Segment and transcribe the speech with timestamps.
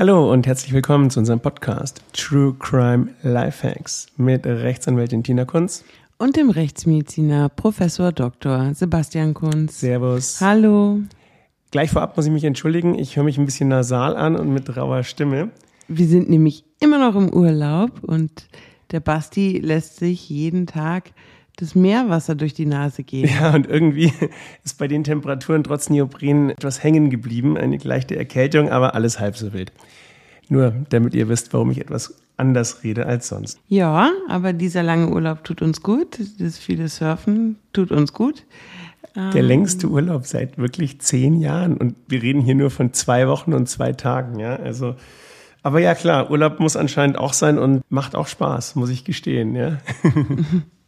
[0.00, 5.84] Hallo und herzlich willkommen zu unserem Podcast True Crime Lifehacks mit Rechtsanwältin Tina Kunz
[6.16, 8.72] und dem Rechtsmediziner Professor Dr.
[8.72, 9.78] Sebastian Kunz.
[9.78, 10.40] Servus.
[10.40, 11.00] Hallo.
[11.70, 14.74] Gleich vorab muss ich mich entschuldigen, ich höre mich ein bisschen nasal an und mit
[14.74, 15.50] rauer Stimme.
[15.86, 18.48] Wir sind nämlich immer noch im Urlaub und
[18.92, 21.10] der Basti lässt sich jeden Tag
[21.60, 23.28] das Meerwasser durch die Nase gehen.
[23.28, 24.12] Ja, und irgendwie
[24.64, 29.36] ist bei den Temperaturen trotz Neopren etwas hängen geblieben, eine leichte Erkältung, aber alles halb
[29.36, 29.72] so wild.
[30.48, 33.60] Nur damit ihr wisst, warum ich etwas anders rede als sonst.
[33.68, 36.18] Ja, aber dieser lange Urlaub tut uns gut.
[36.38, 38.44] Das viele Surfen tut uns gut.
[39.14, 41.76] Der ähm, längste Urlaub seit wirklich zehn Jahren.
[41.76, 44.56] Und wir reden hier nur von zwei Wochen und zwei Tagen, ja.
[44.56, 44.96] Also,
[45.62, 49.54] aber ja, klar, Urlaub muss anscheinend auch sein und macht auch Spaß, muss ich gestehen,
[49.54, 49.78] ja.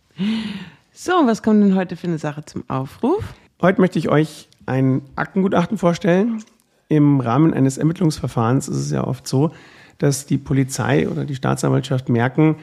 [0.93, 3.25] so, was kommt denn heute für eine Sache zum Aufruf?
[3.61, 6.43] Heute möchte ich euch ein Aktengutachten vorstellen.
[6.89, 9.53] Im Rahmen eines Ermittlungsverfahrens ist es ja oft so,
[9.99, 12.57] dass die Polizei oder die Staatsanwaltschaft merken,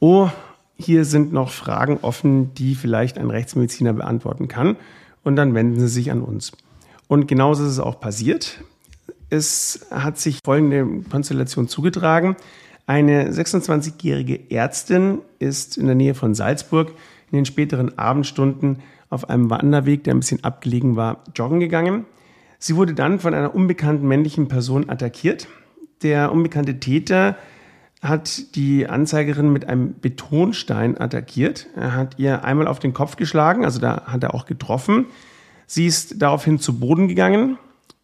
[0.00, 0.28] oh,
[0.76, 4.76] hier sind noch Fragen offen, die vielleicht ein Rechtsmediziner beantworten kann.
[5.22, 6.52] Und dann wenden sie sich an uns.
[7.06, 8.64] Und genauso ist es auch passiert.
[9.30, 12.36] Es hat sich folgende Konstellation zugetragen.
[12.86, 16.92] Eine 26-jährige Ärztin ist in der Nähe von Salzburg
[17.30, 22.06] in den späteren Abendstunden auf einem Wanderweg, der ein bisschen abgelegen war, joggen gegangen.
[22.58, 25.48] Sie wurde dann von einer unbekannten männlichen Person attackiert.
[26.02, 27.36] Der unbekannte Täter
[28.02, 31.68] hat die Anzeigerin mit einem Betonstein attackiert.
[31.76, 35.06] Er hat ihr einmal auf den Kopf geschlagen, also da hat er auch getroffen.
[35.66, 37.58] Sie ist daraufhin zu Boden gegangen,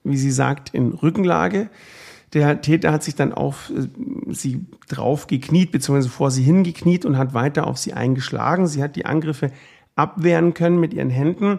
[0.05, 1.69] wie sie sagt, in Rückenlage.
[2.35, 3.89] Der Täter hat sich dann auf äh,
[4.33, 8.67] sie drauf gekniet, beziehungsweise vor sie hingekniet und hat weiter auf sie eingeschlagen.
[8.67, 9.51] Sie hat die Angriffe
[9.97, 11.59] abwehren können mit ihren Händen,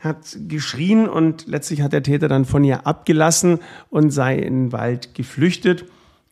[0.00, 4.72] hat geschrien und letztlich hat der Täter dann von ihr abgelassen und sei in den
[4.72, 5.84] Wald geflüchtet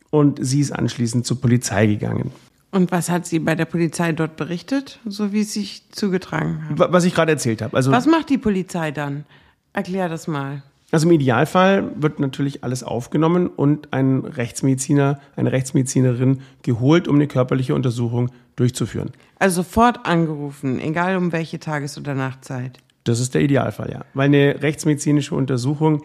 [0.09, 2.31] und sie ist anschließend zur Polizei gegangen.
[2.71, 6.91] Und was hat sie bei der Polizei dort berichtet, so wie es sich zugetragen hat?
[6.91, 7.77] Was ich gerade erzählt habe.
[7.77, 9.23] Also was macht die Polizei dann?
[9.71, 10.61] Erklär das mal.
[10.95, 17.27] Also im Idealfall wird natürlich alles aufgenommen und ein Rechtsmediziner, eine Rechtsmedizinerin geholt, um eine
[17.27, 19.11] körperliche Untersuchung durchzuführen.
[19.37, 22.77] Also sofort angerufen, egal um welche Tages- oder Nachtzeit.
[23.03, 24.05] Das ist der Idealfall, ja.
[24.13, 26.01] Weil eine rechtsmedizinische Untersuchung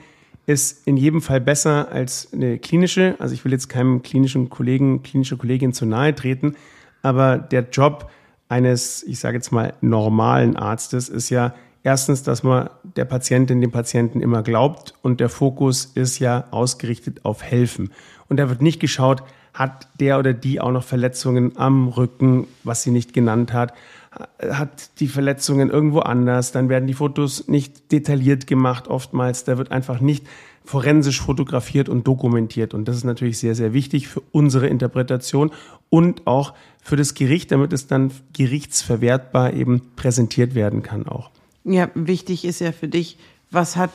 [0.47, 3.15] ist in jedem Fall besser als eine klinische.
[3.21, 6.57] Also ich will jetzt keinem klinischen Kollegen, klinische Kollegin zu nahe treten,
[7.03, 8.11] aber der Job
[8.49, 13.71] eines, ich sage jetzt mal, normalen Arztes ist ja erstens, dass man der Patientin, dem
[13.71, 17.91] Patienten immer glaubt und der Fokus ist ja ausgerichtet auf Helfen.
[18.29, 19.23] Und da wird nicht geschaut,
[19.55, 23.75] hat der oder die auch noch Verletzungen am Rücken, was sie nicht genannt hat,
[24.41, 29.71] hat die Verletzungen irgendwo anders, dann werden die Fotos nicht detailliert gemacht oftmals, da wird
[29.71, 30.27] einfach nicht
[30.65, 35.51] forensisch fotografiert und dokumentiert und das ist natürlich sehr, sehr wichtig für unsere Interpretation
[35.89, 41.31] und auch für das Gericht, damit es dann gerichtsverwertbar eben präsentiert werden kann auch.
[41.71, 43.17] Ja, wichtig ist ja für dich,
[43.53, 43.91] was hat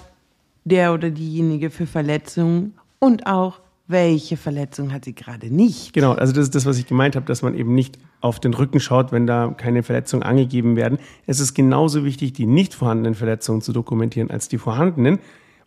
[0.63, 5.93] der oder diejenige für Verletzungen und auch welche Verletzung hat sie gerade nicht.
[5.93, 8.53] Genau, also das ist das, was ich gemeint habe, dass man eben nicht auf den
[8.53, 10.99] Rücken schaut, wenn da keine Verletzungen angegeben werden.
[11.27, 15.19] Es ist genauso wichtig, die nicht vorhandenen Verletzungen zu dokumentieren als die vorhandenen,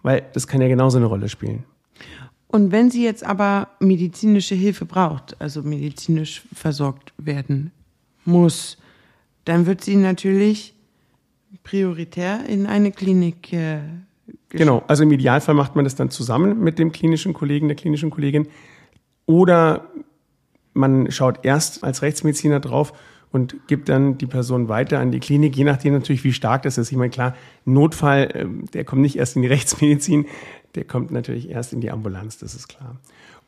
[0.02, 1.64] weil das kann ja genauso eine Rolle spielen.
[2.48, 7.70] Und wenn sie jetzt aber medizinische Hilfe braucht, also medizinisch versorgt werden
[8.24, 8.78] muss,
[9.44, 10.74] dann wird sie natürlich
[11.62, 13.80] prioritär in eine Klinik äh,
[14.50, 18.10] Genau, also im Idealfall macht man das dann zusammen mit dem klinischen Kollegen, der klinischen
[18.10, 18.48] Kollegin.
[19.26, 19.88] Oder
[20.72, 22.92] man schaut erst als Rechtsmediziner drauf
[23.30, 26.78] und gibt dann die Person weiter an die Klinik, je nachdem natürlich, wie stark das
[26.78, 26.90] ist.
[26.90, 27.34] Ich meine, klar,
[27.66, 30.26] Notfall, ähm, der kommt nicht erst in die Rechtsmedizin,
[30.74, 32.96] der kommt natürlich erst in die Ambulanz, das ist klar.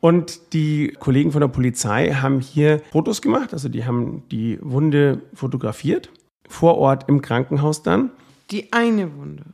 [0.00, 5.22] Und die Kollegen von der Polizei haben hier Fotos gemacht, also die haben die Wunde
[5.34, 6.10] fotografiert,
[6.50, 8.10] vor Ort im Krankenhaus dann.
[8.50, 9.44] Die eine Wunde.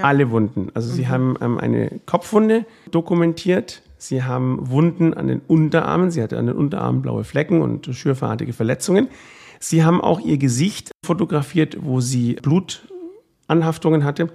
[0.00, 0.70] Alle Wunden.
[0.74, 0.96] Also mhm.
[0.96, 3.82] sie haben ähm, eine Kopfwunde dokumentiert.
[3.98, 6.10] Sie haben Wunden an den Unterarmen.
[6.10, 9.08] Sie hatte an den Unterarmen blaue Flecken und schürferartige Verletzungen.
[9.58, 14.30] Sie haben auch ihr Gesicht fotografiert, wo sie Blutanhaftungen hatte.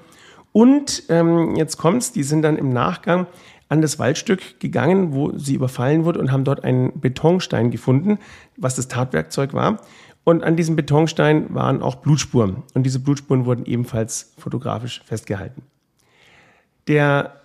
[0.51, 3.25] Und ähm, jetzt kommt's, die sind dann im Nachgang
[3.69, 8.19] an das Waldstück gegangen, wo sie überfallen wurde und haben dort einen Betonstein gefunden,
[8.56, 9.80] was das Tatwerkzeug war.
[10.25, 12.63] Und an diesem Betonstein waren auch Blutspuren.
[12.74, 15.62] Und diese Blutspuren wurden ebenfalls fotografisch festgehalten.
[16.88, 17.42] Der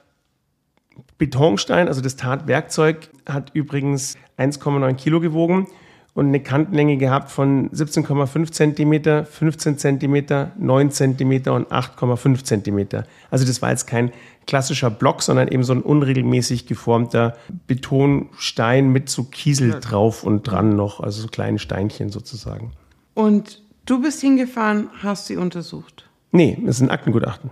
[1.19, 5.69] Betonstein, also das Tatwerkzeug, hat übrigens 1,9 Kilo gewogen
[6.15, 13.05] und eine Kantenlänge gehabt von 17,5 Zentimeter, 15 Zentimeter, 9 Zentimeter und 8,5 Zentimeter.
[13.31, 14.13] Also das war jetzt kein
[14.47, 17.37] klassischer Block, sondern eben so ein unregelmäßig geformter
[17.67, 22.73] Betonstein mit so Kiesel drauf und dran noch, also so kleine Steinchen sozusagen.
[23.15, 26.09] Und du bist hingefahren, hast sie untersucht?
[26.33, 27.51] Nee, das ist ein Aktengutachten.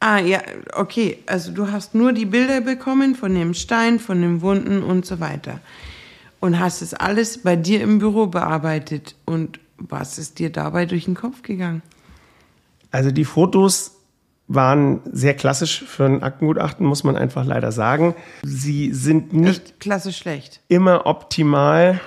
[0.00, 0.40] Ah, ja,
[0.74, 1.18] okay.
[1.26, 5.18] Also du hast nur die Bilder bekommen von dem Stein, von den Wunden und so
[5.18, 5.60] weiter.
[6.40, 9.16] Und hast es alles bei dir im Büro bearbeitet.
[9.24, 11.82] Und was ist dir dabei durch den Kopf gegangen?
[12.90, 13.96] Also die Fotos
[14.48, 18.14] waren sehr klassisch für ein Aktengutachten, muss man einfach leider sagen.
[18.42, 20.60] Sie sind nicht klassisch schlecht.
[20.68, 22.00] Immer optimal.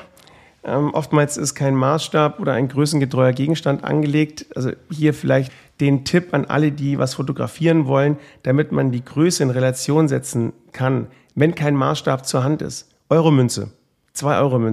[0.63, 4.47] Ähm, oftmals ist kein Maßstab oder ein größengetreuer Gegenstand angelegt.
[4.55, 9.43] Also hier vielleicht den Tipp an alle, die was fotografieren wollen, damit man die Größe
[9.43, 12.89] in Relation setzen kann, wenn kein Maßstab zur Hand ist.
[13.09, 13.80] Euromünze, 2 Euro Münze,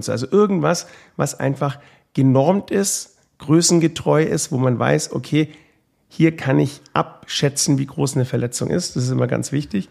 [0.08, 0.86] also irgendwas,
[1.16, 1.78] was einfach
[2.14, 5.48] genormt ist, größengetreu ist, wo man weiß, okay,
[6.08, 8.96] hier kann ich abschätzen, wie groß eine Verletzung ist.
[8.96, 9.88] Das ist immer ganz wichtig.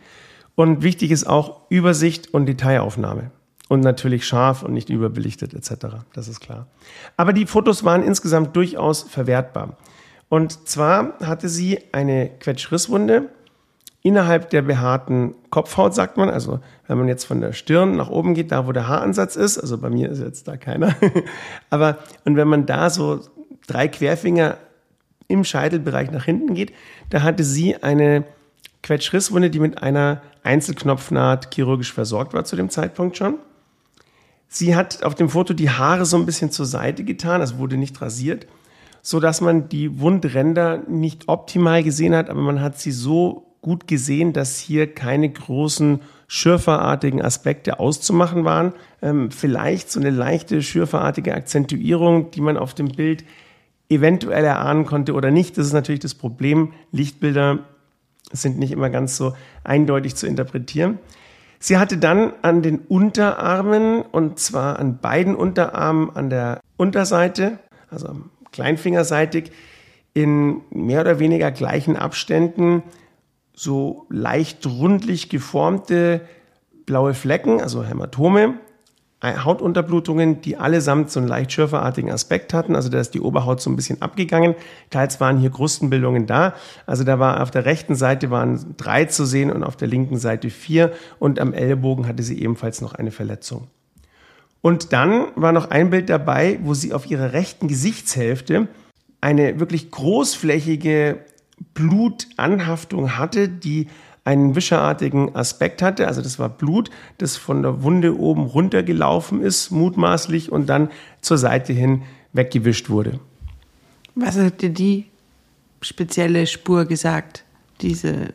[0.55, 3.31] Und wichtig ist auch Übersicht und Detailaufnahme.
[3.69, 5.97] Und natürlich scharf und nicht überbelichtet etc.
[6.13, 6.67] Das ist klar.
[7.17, 9.77] Aber die Fotos waren insgesamt durchaus verwertbar.
[10.29, 13.29] Und zwar hatte sie eine Quetschrisswunde
[14.01, 16.29] innerhalb der behaarten Kopfhaut, sagt man.
[16.29, 19.57] Also wenn man jetzt von der Stirn nach oben geht, da wo der Haaransatz ist,
[19.57, 20.95] also bei mir ist jetzt da keiner,
[21.69, 23.19] aber und wenn man da so
[23.67, 24.57] drei Querfinger
[25.27, 26.73] im Scheitelbereich nach hinten geht,
[27.09, 28.23] da hatte sie eine
[28.83, 33.35] Quetschrisswunde, die mit einer Einzelknopfnaht chirurgisch versorgt war zu dem Zeitpunkt schon.
[34.47, 37.75] Sie hat auf dem Foto die Haare so ein bisschen zur Seite getan, es wurde
[37.75, 38.47] nicht rasiert
[39.07, 43.87] so dass man die Wundränder nicht optimal gesehen hat, aber man hat sie so gut
[43.87, 48.73] gesehen, dass hier keine großen schürferartigen Aspekte auszumachen waren.
[49.01, 53.23] Ähm, vielleicht so eine leichte schürferartige Akzentuierung, die man auf dem Bild
[53.89, 55.57] eventuell erahnen konnte oder nicht.
[55.57, 56.73] Das ist natürlich das Problem.
[56.91, 57.59] Lichtbilder
[58.31, 59.33] sind nicht immer ganz so
[59.63, 60.99] eindeutig zu interpretieren.
[61.59, 67.57] Sie hatte dann an den Unterarmen, und zwar an beiden Unterarmen an der Unterseite,
[67.89, 68.15] also
[68.51, 69.51] kleinfingerseitig
[70.13, 72.83] in mehr oder weniger gleichen Abständen
[73.57, 76.21] so leicht rundlich geformte
[76.85, 78.53] blaue Flecken, also Hämatome,
[79.23, 82.75] Hautunterblutungen, die allesamt so einen leicht schürferartigen Aspekt hatten.
[82.75, 84.53] Also da ist die Oberhaut so ein bisschen abgegangen.
[84.91, 86.53] Teils waren hier Krustenbildungen da.
[86.85, 90.19] Also da war auf der rechten Seite waren drei zu sehen und auf der linken
[90.19, 90.91] Seite vier.
[91.17, 93.67] Und am Ellbogen hatte sie ebenfalls noch eine Verletzung.
[94.61, 98.67] Und dann war noch ein Bild dabei, wo sie auf ihrer rechten Gesichtshälfte
[99.19, 101.25] eine wirklich großflächige
[101.73, 103.87] Blutanhaftung hatte, die
[104.23, 106.07] einen wischerartigen Aspekt hatte.
[106.07, 110.89] Also das war Blut, das von der Wunde oben runtergelaufen ist, mutmaßlich, und dann
[111.21, 113.19] zur Seite hin weggewischt wurde.
[114.15, 115.05] Was hat dir die
[115.81, 117.45] spezielle Spur gesagt?
[117.81, 118.33] Diese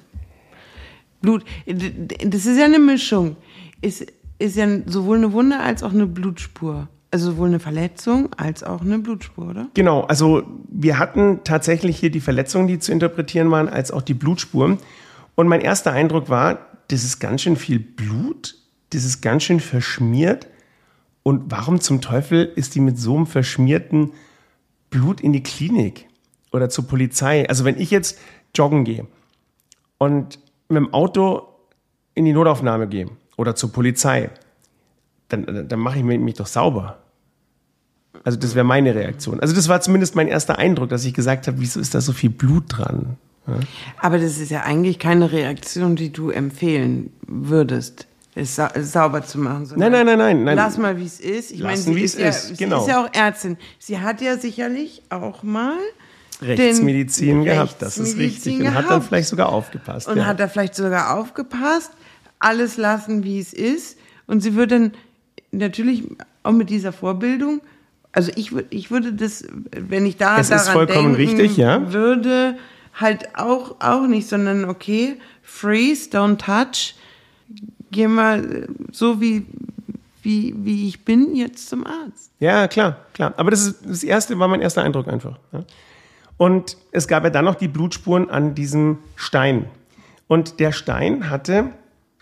[1.21, 1.45] Blut.
[1.67, 3.37] Das ist ja eine Mischung.
[3.81, 4.07] Ist,
[4.39, 6.89] ist ja sowohl eine Wunde als auch eine Blutspur.
[7.12, 9.69] Also sowohl eine Verletzung als auch eine Blutspur, oder?
[9.75, 14.14] Genau, also wir hatten tatsächlich hier die Verletzungen, die zu interpretieren waren, als auch die
[14.14, 14.79] Blutspuren.
[15.35, 18.55] Und mein erster Eindruck war, das ist ganz schön viel Blut,
[18.91, 20.47] das ist ganz schön verschmiert.
[21.23, 24.12] Und warum zum Teufel ist die mit so einem verschmierten
[24.88, 26.08] Blut in die Klinik
[26.50, 27.47] oder zur Polizei?
[27.47, 28.19] Also wenn ich jetzt
[28.55, 29.06] joggen gehe
[29.99, 30.38] und
[30.69, 31.43] mit dem Auto
[32.15, 34.31] in die Notaufnahme gehe oder zur Polizei,
[35.29, 37.02] dann, dann mache ich mich doch sauber.
[38.25, 39.41] Also das wäre meine Reaktion.
[39.41, 42.13] Also das war zumindest mein erster Eindruck, dass ich gesagt habe, wieso ist da so
[42.13, 43.17] viel Blut dran?
[43.47, 43.55] Ja.
[43.99, 49.39] Aber das ist ja eigentlich keine Reaktion, die du empfehlen würdest, es sa sauber zu
[49.39, 49.69] machen.
[49.77, 50.57] Nein, nein, nein, nein, nein.
[50.57, 51.51] Lass mal, wie es ist.
[51.51, 52.57] Ich meine, sie, ist, ja, ist.
[52.57, 52.79] Genau.
[52.79, 53.59] sie ist ja auch Ärztin.
[53.79, 55.77] Sie hat ja sicherlich auch mal
[56.41, 58.61] Rechtsmedizin gehabt, das ist richtig.
[58.61, 60.09] Und hat dann vielleicht sogar aufgepasst.
[60.09, 60.27] Und ja.
[60.27, 61.93] hat da vielleicht sogar aufgepasst,
[62.39, 63.99] alles lassen, wie es ist.
[64.27, 64.93] Und sie würde dann
[65.51, 66.05] natürlich
[66.43, 67.61] auch mit dieser Vorbildung,
[68.13, 71.93] also ich, ich würde das, wenn ich da es daran ist vollkommen denken richtig, ja.
[71.93, 72.57] würde,
[72.95, 76.95] halt auch, auch nicht, sondern okay, freeze, don't touch,
[77.91, 79.47] geh mal so wie,
[80.23, 82.31] wie, wie ich bin jetzt zum Arzt.
[82.39, 83.35] Ja, klar, klar.
[83.37, 85.39] Aber das, ist, das erste war mein erster Eindruck einfach.
[85.53, 85.65] Ja.
[86.37, 89.67] Und es gab ja dann noch die Blutspuren an diesem Stein.
[90.29, 91.71] Und der Stein hatte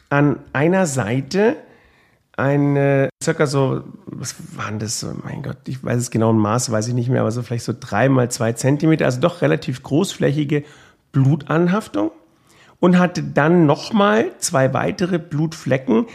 [0.08, 1.56] an einer Seite
[2.40, 5.06] eine circa so, was waren das?
[5.24, 7.64] Mein Gott, ich weiß es genau, ein Maß weiß ich nicht mehr, aber so vielleicht
[7.64, 10.64] so drei mal zwei Zentimeter, also doch relativ großflächige
[11.12, 12.10] Blutanhaftung
[12.80, 16.06] und hatte dann nochmal zwei weitere Blutflecken,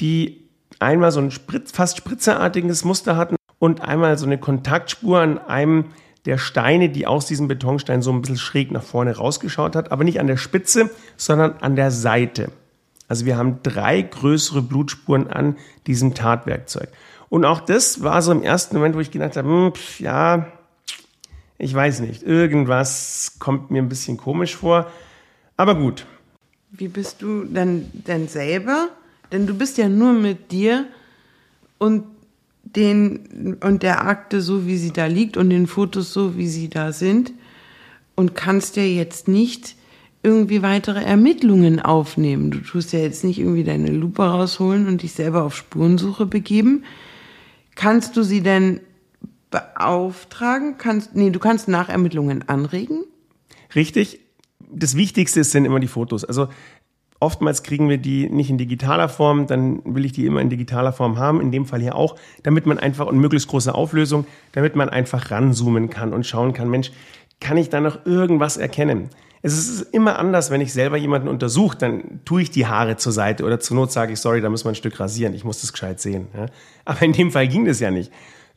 [0.00, 5.38] die einmal so ein Spritz, fast spritzerartiges Muster hatten und einmal so eine Kontaktspur an
[5.38, 5.86] einem
[6.26, 10.04] der Steine, die aus diesem Betonstein so ein bisschen schräg nach vorne rausgeschaut hat, aber
[10.04, 12.52] nicht an der Spitze, sondern an der Seite.
[13.10, 15.56] Also wir haben drei größere Blutspuren an
[15.88, 16.88] diesem Tatwerkzeug.
[17.28, 20.46] Und auch das war so im ersten Moment, wo ich gedacht habe, hm, pf, ja,
[21.58, 24.88] ich weiß nicht, irgendwas kommt mir ein bisschen komisch vor.
[25.56, 26.06] Aber gut.
[26.70, 28.90] Wie bist du denn, denn selber?
[29.32, 30.86] Denn du bist ja nur mit dir
[31.78, 32.04] und
[32.62, 36.68] den und der Akte so, wie sie da liegt und den Fotos so, wie sie
[36.68, 37.32] da sind
[38.14, 39.74] und kannst ja jetzt nicht
[40.22, 42.50] irgendwie weitere Ermittlungen aufnehmen.
[42.50, 46.84] Du tust ja jetzt nicht irgendwie deine Lupe rausholen und dich selber auf Spurensuche begeben.
[47.74, 48.80] Kannst du sie denn
[49.50, 50.76] beauftragen?
[50.78, 53.04] Kannst, nee, du kannst Nachermittlungen anregen?
[53.74, 54.20] Richtig.
[54.72, 56.24] Das Wichtigste sind immer die Fotos.
[56.24, 56.48] Also
[57.22, 60.90] Oftmals kriegen wir die nicht in digitaler Form, dann will ich die immer in digitaler
[60.90, 64.74] Form haben, in dem Fall hier auch, damit man einfach und möglichst große Auflösung, damit
[64.74, 66.92] man einfach ranzoomen kann und schauen kann, Mensch,
[67.38, 69.10] kann ich da noch irgendwas erkennen?
[69.42, 73.12] Es ist immer anders, wenn ich selber jemanden untersuche, dann tue ich die Haare zur
[73.12, 75.62] Seite oder zur Not sage ich, sorry, da müssen wir ein Stück rasieren, ich muss
[75.62, 76.28] das gescheit sehen.
[76.84, 78.12] Aber in dem Fall ging das ja nicht.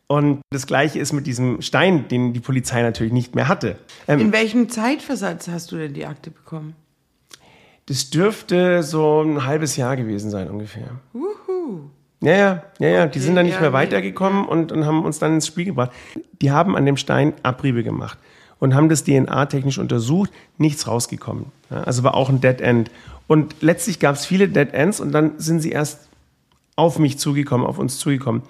[0.08, 3.78] Und das Gleiche ist mit diesem Stein, den die Polizei natürlich nicht mehr hatte.
[4.08, 6.76] Ähm, in welchem Zeitversatz hast du denn die Akte bekommen?
[7.86, 11.00] Das dürfte so ein halbes Jahr gewesen sein ungefähr.
[11.14, 11.90] Wuhu.
[12.22, 13.06] Ja, ja, ja, ja.
[13.08, 15.92] Die sind dann nicht mehr weitergekommen und, und haben uns dann ins Spiel gebracht.
[16.42, 18.18] Die haben an dem Stein Abriebe gemacht
[18.60, 21.46] und haben das DNA-technisch untersucht, nichts rausgekommen.
[21.70, 22.92] Also war auch ein Dead End.
[23.28, 26.10] Und letztlich gab es viele Dead Ends und dann sind sie erst
[26.76, 28.44] auf mich zugekommen, auf uns zugekommen.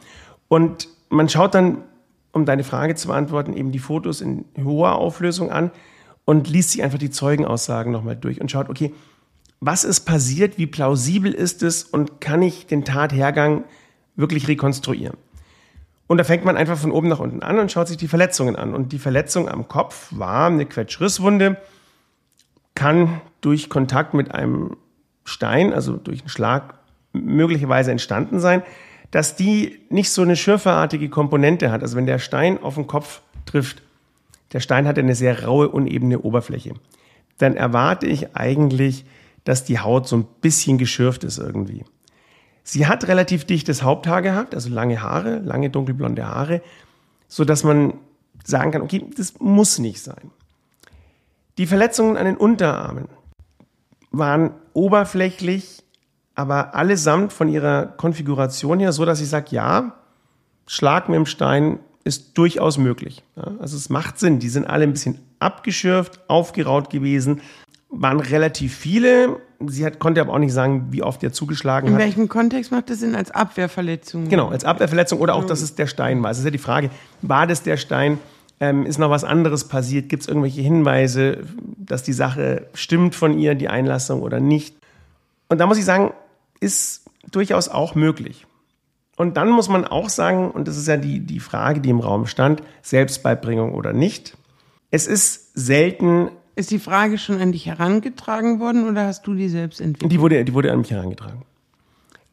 [0.48, 1.80] Und man schaut dann,
[2.32, 5.72] um deine Frage zu beantworten, eben die Fotos in hoher Auflösung an
[6.26, 8.94] und liest sich einfach die Zeugenaussagen nochmal durch und schaut, okay,
[9.60, 13.64] was ist passiert, wie plausibel ist es und kann ich den Tathergang
[14.16, 15.18] wirklich rekonstruieren.
[16.08, 18.56] Und da fängt man einfach von oben nach unten an und schaut sich die Verletzungen
[18.56, 18.74] an.
[18.74, 21.58] Und die Verletzung am Kopf war eine Quetschrisswunde,
[22.76, 24.78] kann durch Kontakt mit einem
[25.24, 26.76] Stein, also durch einen Schlag,
[27.14, 28.64] möglicherweise entstanden sein,
[29.12, 31.84] dass die nicht so eine schürferartige Komponente hat.
[31.84, 33.84] Also wenn der Stein auf den Kopf trifft,
[34.54, 36.74] der Stein hat eine sehr raue, unebene Oberfläche,
[37.38, 39.06] dann erwarte ich eigentlich,
[39.44, 41.86] dass die Haut so ein bisschen geschürft ist irgendwie.
[42.64, 46.62] Sie hat relativ dichtes Haupthaar gehabt, also lange Haare, lange dunkelblonde Haare,
[47.28, 47.96] so dass man
[48.44, 50.32] sagen kann, okay, das muss nicht sein.
[51.58, 53.08] Die Verletzungen an den Unterarmen
[54.12, 55.84] waren oberflächlich,
[56.36, 59.94] aber allesamt von ihrer Konfiguration her so, dass ich sage, ja,
[60.66, 63.24] Schlag mit dem Stein ist durchaus möglich.
[63.36, 64.40] also es macht Sinn.
[64.40, 67.42] Die sind alle ein bisschen abgeschürft, aufgeraut gewesen
[67.94, 69.38] waren relativ viele.
[69.70, 72.02] Sie hat, konnte aber auch nicht sagen, wie oft er zugeschlagen In hat.
[72.02, 73.16] In welchem Kontext macht das Sinn?
[73.16, 74.30] Als Abwehrverletzung?
[74.30, 76.32] Genau, als Abwehrverletzung oder auch, dass es der Stein war.
[76.32, 76.90] Es ist ja die Frage,
[77.22, 78.20] war das der Stein?
[78.60, 80.10] Ähm, ist noch was anderes passiert?
[80.10, 81.40] Gibt es irgendwelche Hinweise,
[81.78, 84.76] dass die Sache stimmt von ihr, die Einlassung oder nicht?
[85.50, 86.14] Und da muss ich sagen,
[86.60, 88.46] ist durchaus auch möglich.
[89.16, 92.00] Und dann muss man auch sagen, und das ist ja die, die Frage, die im
[92.00, 94.38] Raum stand, Selbstbeibringung oder nicht.
[94.90, 99.50] Es ist selten ist die Frage schon an dich herangetragen worden oder hast du die
[99.50, 100.12] selbst entwickelt?
[100.12, 101.42] Die wurde, die wurde an mich herangetragen.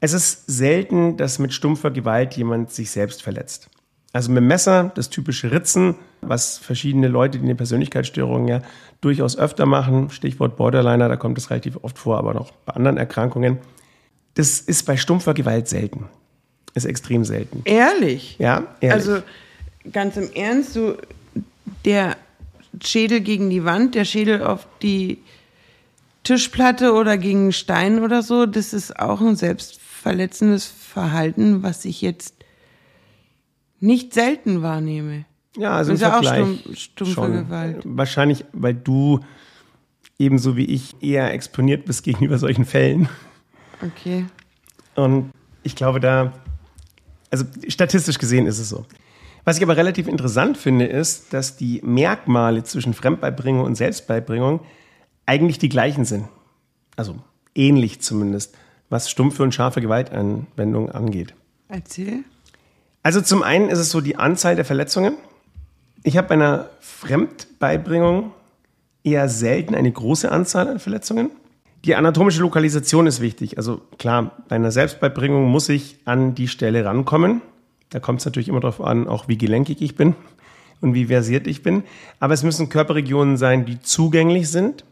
[0.00, 3.68] Es ist selten, dass mit stumpfer Gewalt jemand sich selbst verletzt.
[4.12, 8.62] Also mit dem Messer, das typische Ritzen, was verschiedene Leute, die eine Persönlichkeitsstörung ja
[9.00, 12.96] durchaus öfter machen, Stichwort Borderliner, da kommt es relativ oft vor, aber noch bei anderen
[12.96, 13.58] Erkrankungen.
[14.34, 16.08] Das ist bei stumpfer Gewalt selten.
[16.74, 17.62] Ist extrem selten.
[17.64, 18.36] Ehrlich?
[18.38, 19.08] Ja, ehrlich.
[19.08, 19.22] Also
[19.92, 20.96] ganz im Ernst, so
[21.84, 22.16] der
[22.82, 25.18] Schädel gegen die Wand, der Schädel auf die
[26.22, 32.02] Tischplatte oder gegen einen Stein oder so, das ist auch ein selbstverletzendes Verhalten, was ich
[32.02, 32.34] jetzt
[33.80, 35.24] nicht selten wahrnehme.
[35.56, 37.32] Ja, also ist ja auch stumpf, stumpfe schon.
[37.32, 37.82] Gewalt.
[37.84, 39.20] Wahrscheinlich, weil du
[40.18, 43.08] ebenso wie ich eher exponiert bist gegenüber solchen Fällen.
[43.82, 44.26] Okay.
[44.94, 45.30] Und
[45.62, 46.32] ich glaube, da,
[47.30, 48.84] also statistisch gesehen ist es so.
[49.44, 54.60] Was ich aber relativ interessant finde, ist, dass die Merkmale zwischen Fremdbeibringung und Selbstbeibringung
[55.26, 56.28] eigentlich die gleichen sind.
[56.96, 57.16] Also
[57.54, 58.56] ähnlich zumindest,
[58.90, 61.34] was stumpfe und scharfe Gewaltanwendung angeht.
[61.68, 62.24] Erzähl.
[63.02, 65.14] Also zum einen ist es so die Anzahl der Verletzungen.
[66.02, 68.32] Ich habe bei einer Fremdbeibringung
[69.04, 71.30] eher selten eine große Anzahl an Verletzungen.
[71.84, 73.56] Die anatomische Lokalisation ist wichtig.
[73.56, 77.40] Also klar, bei einer Selbstbeibringung muss ich an die Stelle rankommen.
[77.90, 80.14] Da kommt es natürlich immer darauf an, auch wie gelenkig ich bin
[80.80, 81.82] und wie versiert ich bin.
[82.20, 84.84] Aber es müssen Körperregionen sein, die zugänglich sind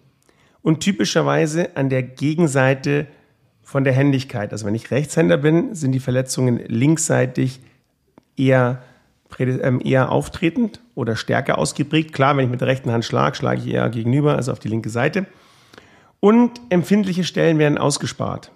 [0.62, 3.06] und typischerweise an der Gegenseite
[3.62, 4.52] von der Händigkeit.
[4.52, 7.60] Also wenn ich Rechtshänder bin, sind die Verletzungen linksseitig
[8.36, 8.82] eher
[9.38, 12.12] ähm, eher auftretend oder stärker ausgeprägt.
[12.12, 14.68] Klar, wenn ich mit der rechten Hand schlage, schlage ich eher gegenüber, also auf die
[14.68, 15.26] linke Seite.
[16.20, 18.50] Und empfindliche Stellen werden ausgespart.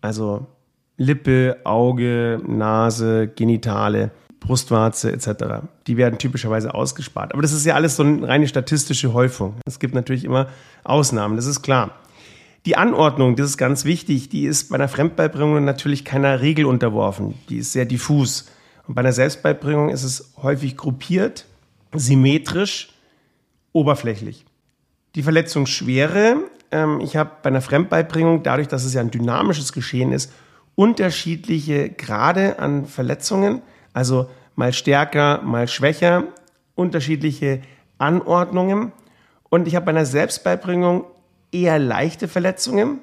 [0.00, 0.46] Also
[0.98, 5.66] Lippe, Auge, Nase, Genitale, Brustwarze etc.
[5.86, 7.32] Die werden typischerweise ausgespart.
[7.32, 9.54] Aber das ist ja alles so eine reine statistische Häufung.
[9.64, 10.48] Es gibt natürlich immer
[10.84, 11.92] Ausnahmen, das ist klar.
[12.66, 17.34] Die Anordnung, das ist ganz wichtig, die ist bei einer Fremdbeibringung natürlich keiner Regel unterworfen.
[17.48, 18.50] Die ist sehr diffus.
[18.86, 21.46] Und bei einer Selbstbeibringung ist es häufig gruppiert,
[21.94, 22.90] symmetrisch,
[23.72, 24.44] oberflächlich.
[25.14, 26.38] Die Verletzungsschwere,
[26.72, 30.32] ähm, ich habe bei einer Fremdbeibringung, dadurch, dass es ja ein dynamisches Geschehen ist,
[30.78, 33.62] unterschiedliche Grade an Verletzungen,
[33.94, 36.22] also mal stärker, mal schwächer,
[36.76, 37.62] unterschiedliche
[37.98, 38.92] Anordnungen.
[39.48, 41.04] Und ich habe bei einer Selbstbeibringung
[41.50, 43.00] eher leichte Verletzungen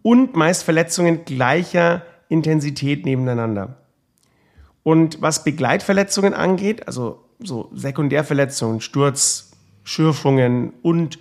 [0.00, 3.76] und meist Verletzungen gleicher Intensität nebeneinander.
[4.82, 9.50] Und was Begleitverletzungen angeht, also so Sekundärverletzungen, Sturz,
[9.82, 11.18] Schürfungen und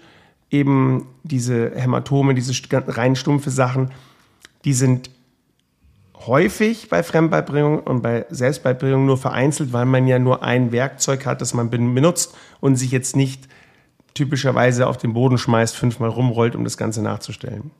[0.50, 3.92] eben diese Hämatome, diese rein stumpfe Sachen,
[4.64, 5.10] die sind
[6.28, 11.42] häufig bei Fremdbeibringung und bei Selbstbeibringung nur vereinzelt, weil man ja nur ein Werkzeug hat,
[11.42, 13.48] das man benutzt und sich jetzt nicht
[14.14, 17.72] typischerweise auf den Boden schmeißt, fünfmal rumrollt, um das Ganze nachzustellen.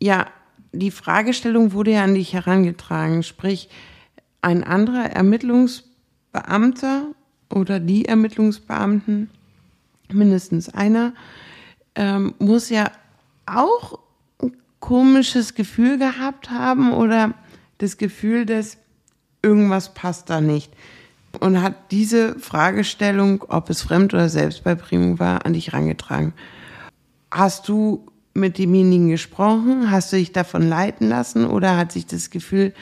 [0.00, 0.26] Ja,
[0.72, 3.68] die Fragestellung wurde ja an dich herangetragen, sprich
[4.42, 7.06] ein anderer Ermittlungsbeamter
[7.52, 9.30] oder die Ermittlungsbeamten,
[10.12, 11.14] mindestens einer,
[11.94, 12.90] ähm, muss ja
[13.46, 13.98] auch
[14.42, 17.34] ein komisches Gefühl gehabt haben oder
[17.84, 18.78] das Gefühl, dass
[19.42, 20.72] irgendwas passt da nicht.
[21.40, 26.32] Und hat diese Fragestellung, ob es Fremd- oder Selbstbeibringung war, an dich herangetragen.
[27.30, 29.90] Hast du mit demjenigen gesprochen?
[29.90, 32.72] Hast du dich davon leiten lassen oder hat sich das Gefühl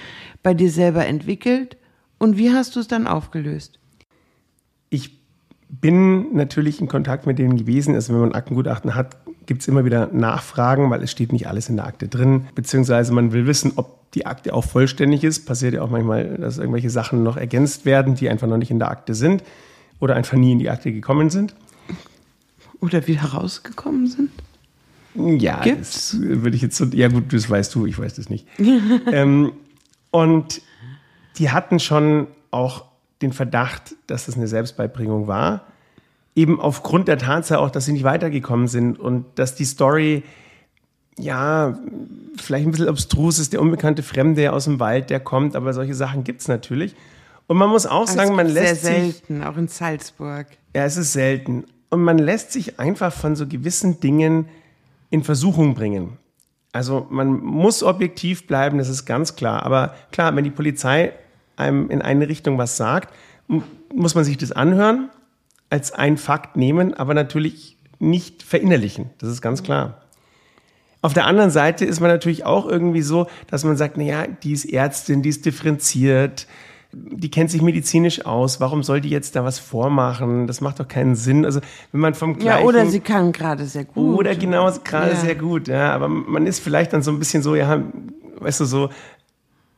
[0.42, 1.76] bei dir selber entwickelt?
[2.18, 3.78] Und wie hast du es dann aufgelöst?
[4.90, 5.18] Ich
[5.68, 7.94] bin natürlich in Kontakt mit denen gewesen.
[7.94, 11.68] Also wenn man Aktengutachten hat, gibt es immer wieder Nachfragen, weil es steht nicht alles
[11.68, 12.46] in der Akte drin.
[12.54, 15.46] Beziehungsweise man will wissen, ob die Akte auch vollständig ist.
[15.46, 18.78] Passiert ja auch manchmal, dass irgendwelche Sachen noch ergänzt werden, die einfach noch nicht in
[18.78, 19.42] der Akte sind
[20.00, 21.54] oder einfach nie in die Akte gekommen sind.
[22.80, 24.30] Oder wieder rausgekommen sind?
[25.14, 26.10] Ja, Gibt's?
[26.10, 28.46] das würde ich jetzt so, ja gut, das weißt du, ich weiß das nicht.
[29.12, 29.52] ähm,
[30.10, 30.62] und
[31.38, 32.84] die hatten schon auch
[33.20, 35.66] den Verdacht, dass das eine Selbstbeibringung war.
[36.34, 40.22] Eben aufgrund der Tatsache auch, dass sie nicht weitergekommen sind und dass die Story
[41.18, 41.78] ja,
[42.36, 45.94] vielleicht ein bisschen obstrus ist, der unbekannte Fremde aus dem Wald, der kommt, aber solche
[45.94, 46.94] Sachen gibt es natürlich.
[47.46, 50.46] Und man muss auch sagen, man lässt sehr selten, sich, auch in Salzburg.
[50.74, 51.64] Ja, es ist selten.
[51.90, 54.48] Und man lässt sich einfach von so gewissen Dingen
[55.10, 56.16] in Versuchung bringen.
[56.72, 59.64] Also man muss objektiv bleiben, das ist ganz klar.
[59.64, 61.12] Aber klar, wenn die Polizei
[61.56, 63.12] einem in eine Richtung was sagt,
[63.94, 65.10] muss man sich das anhören,
[65.72, 69.10] als ein Fakt nehmen, aber natürlich nicht verinnerlichen.
[69.18, 70.02] Das ist ganz klar.
[71.00, 74.52] Auf der anderen Seite ist man natürlich auch irgendwie so, dass man sagt, naja, die
[74.52, 76.46] ist Ärztin, die ist differenziert,
[76.92, 80.46] die kennt sich medizinisch aus, warum soll die jetzt da was vormachen?
[80.46, 81.46] Das macht doch keinen Sinn.
[81.46, 82.60] Also wenn man vom gleichen...
[82.60, 84.18] Ja, oder sie kann gerade sehr gut.
[84.18, 85.16] Oder genau, gerade ja.
[85.16, 85.94] sehr gut, ja.
[85.94, 87.82] Aber man ist vielleicht dann so ein bisschen so, ja,
[88.40, 88.90] weißt du, so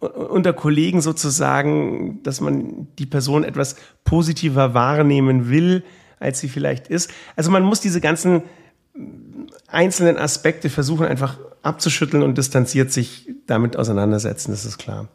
[0.09, 5.83] unter Kollegen sozusagen, dass man die Person etwas positiver wahrnehmen will,
[6.19, 7.11] als sie vielleicht ist.
[7.37, 8.43] Also man muss diese ganzen
[9.67, 15.09] einzelnen Aspekte versuchen einfach abzuschütteln und distanziert sich damit auseinandersetzen, das ist klar.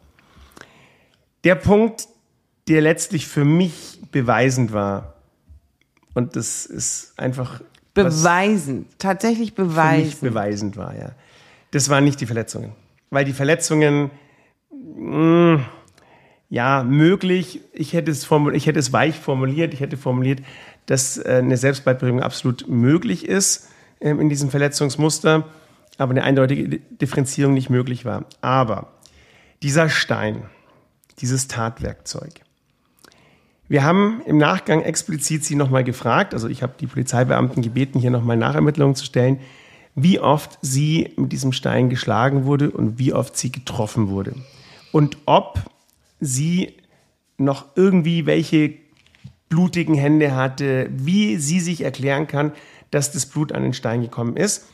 [1.44, 2.08] Der Punkt,
[2.68, 5.14] der letztlich für mich beweisend war,
[6.14, 7.60] und das ist einfach.
[7.94, 10.14] Beweisend, tatsächlich beweisend.
[10.14, 11.12] Für mich beweisend war, ja.
[11.70, 12.72] Das waren nicht die Verletzungen.
[13.10, 14.10] Weil die Verletzungen,
[14.94, 15.64] mm,
[16.48, 20.40] ja, möglich, ich hätte, es ich hätte es weich formuliert, ich hätte formuliert,
[20.86, 23.68] dass äh, eine Selbstbeibringung absolut möglich ist
[24.00, 25.44] ähm, in diesem Verletzungsmuster,
[25.98, 28.24] aber eine eindeutige Differenzierung nicht möglich war.
[28.40, 28.92] Aber
[29.62, 30.42] dieser Stein,
[31.20, 32.40] dieses Tatwerkzeug,
[33.68, 38.10] wir haben im Nachgang explizit sie nochmal gefragt, also ich habe die Polizeibeamten gebeten, hier
[38.10, 39.38] nochmal Nachermittlungen zu stellen,
[39.94, 44.34] wie oft sie mit diesem Stein geschlagen wurde und wie oft sie getroffen wurde.
[44.92, 45.60] Und ob
[46.20, 46.76] sie
[47.38, 48.74] noch irgendwie welche
[49.48, 52.52] blutigen Hände hatte, wie sie sich erklären kann,
[52.90, 54.66] dass das Blut an den Stein gekommen ist.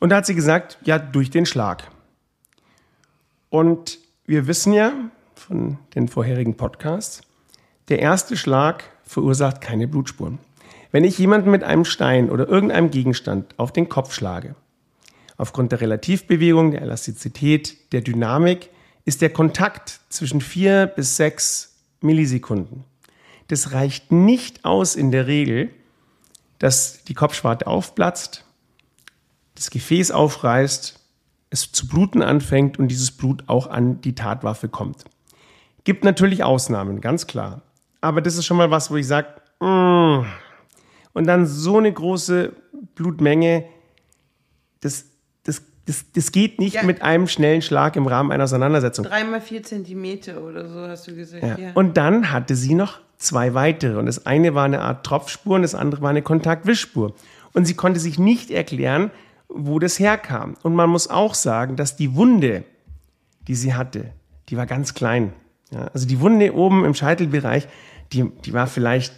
[0.00, 1.90] Und da hat sie gesagt, ja, durch den Schlag.
[3.48, 4.92] Und wir wissen ja
[5.34, 7.22] von den vorherigen Podcasts,
[7.88, 10.38] der erste Schlag verursacht keine Blutspuren.
[10.90, 14.54] Wenn ich jemanden mit einem Stein oder irgendeinem Gegenstand auf den Kopf schlage,
[15.36, 18.70] aufgrund der Relativbewegung, der Elastizität, der Dynamik,
[19.04, 22.84] ist der Kontakt zwischen vier bis sechs Millisekunden.
[23.48, 25.70] das reicht nicht aus in der Regel,
[26.58, 28.44] dass die Kopfschwarte aufplatzt,
[29.54, 30.98] das Gefäß aufreißt,
[31.50, 35.04] es zu bluten anfängt und dieses Blut auch an die Tatwaffe kommt.
[35.84, 37.62] Gibt natürlich Ausnahmen, ganz klar.
[38.00, 39.28] Aber das ist schon mal was, wo ich sage,
[39.60, 40.24] mm.
[41.12, 42.52] und dann so eine große
[42.94, 43.66] Blutmenge,
[44.80, 45.06] das,
[45.86, 46.82] das, das, geht nicht ja.
[46.82, 49.04] mit einem schnellen Schlag im Rahmen einer Auseinandersetzung.
[49.04, 51.42] Dreimal vier Zentimeter oder so hast du gesagt.
[51.42, 51.58] Ja.
[51.58, 51.72] Ja.
[51.74, 53.98] Und dann hatte sie noch zwei weitere.
[53.98, 57.14] Und das eine war eine Art Tropfspur und das andere war eine Kontaktwischspur.
[57.52, 59.10] Und sie konnte sich nicht erklären,
[59.48, 60.56] wo das herkam.
[60.62, 62.64] Und man muss auch sagen, dass die Wunde,
[63.46, 64.12] die sie hatte,
[64.48, 65.32] die war ganz klein.
[65.92, 67.68] Also die Wunde oben im Scheitelbereich,
[68.12, 69.14] die, die war vielleicht,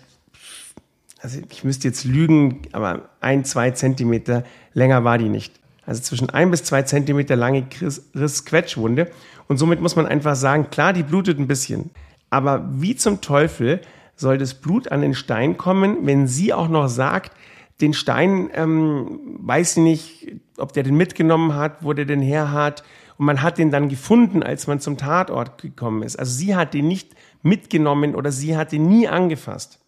[1.21, 5.61] also ich müsste jetzt lügen, aber ein, zwei Zentimeter länger war die nicht.
[5.87, 7.67] Also zwischen ein bis zwei Zentimeter lange
[8.15, 9.11] Riss-Quetschwunde.
[9.49, 11.91] Und somit muss man einfach sagen, klar, die blutet ein bisschen.
[12.29, 13.81] Aber wie zum Teufel
[14.17, 17.33] soll das Blut an den Stein kommen, wenn sie auch noch sagt,
[17.81, 22.51] den Stein, ähm, weiß sie nicht, ob der den mitgenommen hat, wo der den her
[22.51, 22.83] hat.
[23.19, 26.19] Und man hat den dann gefunden, als man zum Tatort gekommen ist.
[26.19, 29.79] Also sie hat den nicht mitgenommen oder sie hat den nie angefasst.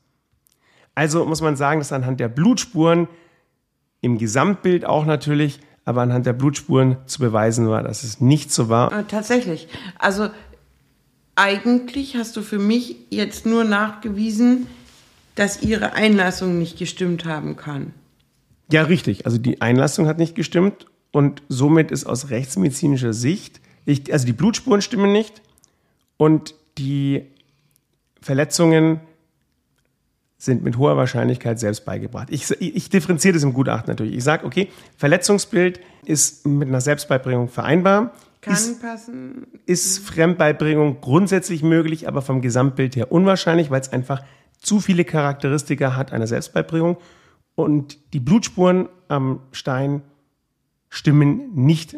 [0.94, 3.08] Also muss man sagen, dass anhand der Blutspuren
[4.00, 8.68] im Gesamtbild auch natürlich, aber anhand der Blutspuren zu beweisen war, dass es nicht so
[8.68, 8.92] war.
[8.92, 9.68] Äh, tatsächlich.
[9.98, 10.28] Also
[11.34, 14.66] eigentlich hast du für mich jetzt nur nachgewiesen,
[15.34, 17.94] dass ihre Einlassung nicht gestimmt haben kann.
[18.70, 19.24] Ja, richtig.
[19.24, 24.34] Also die Einlassung hat nicht gestimmt und somit ist aus rechtsmedizinischer Sicht, ich, also die
[24.34, 25.40] Blutspuren stimmen nicht
[26.18, 27.24] und die
[28.20, 29.00] Verletzungen
[30.38, 32.28] sind mit hoher Wahrscheinlichkeit selbst beigebracht.
[32.30, 34.14] Ich, ich differenziere das im Gutachten natürlich.
[34.14, 38.12] Ich sage, okay, Verletzungsbild ist mit einer Selbstbeibringung vereinbar.
[38.40, 39.48] Kann ist, passen.
[39.66, 44.22] Ist Fremdbeibringung grundsätzlich möglich, aber vom Gesamtbild her unwahrscheinlich, weil es einfach
[44.60, 46.98] zu viele Charakteristika hat einer Selbstbeibringung.
[47.56, 50.02] Und die Blutspuren am Stein
[50.88, 51.96] stimmen nicht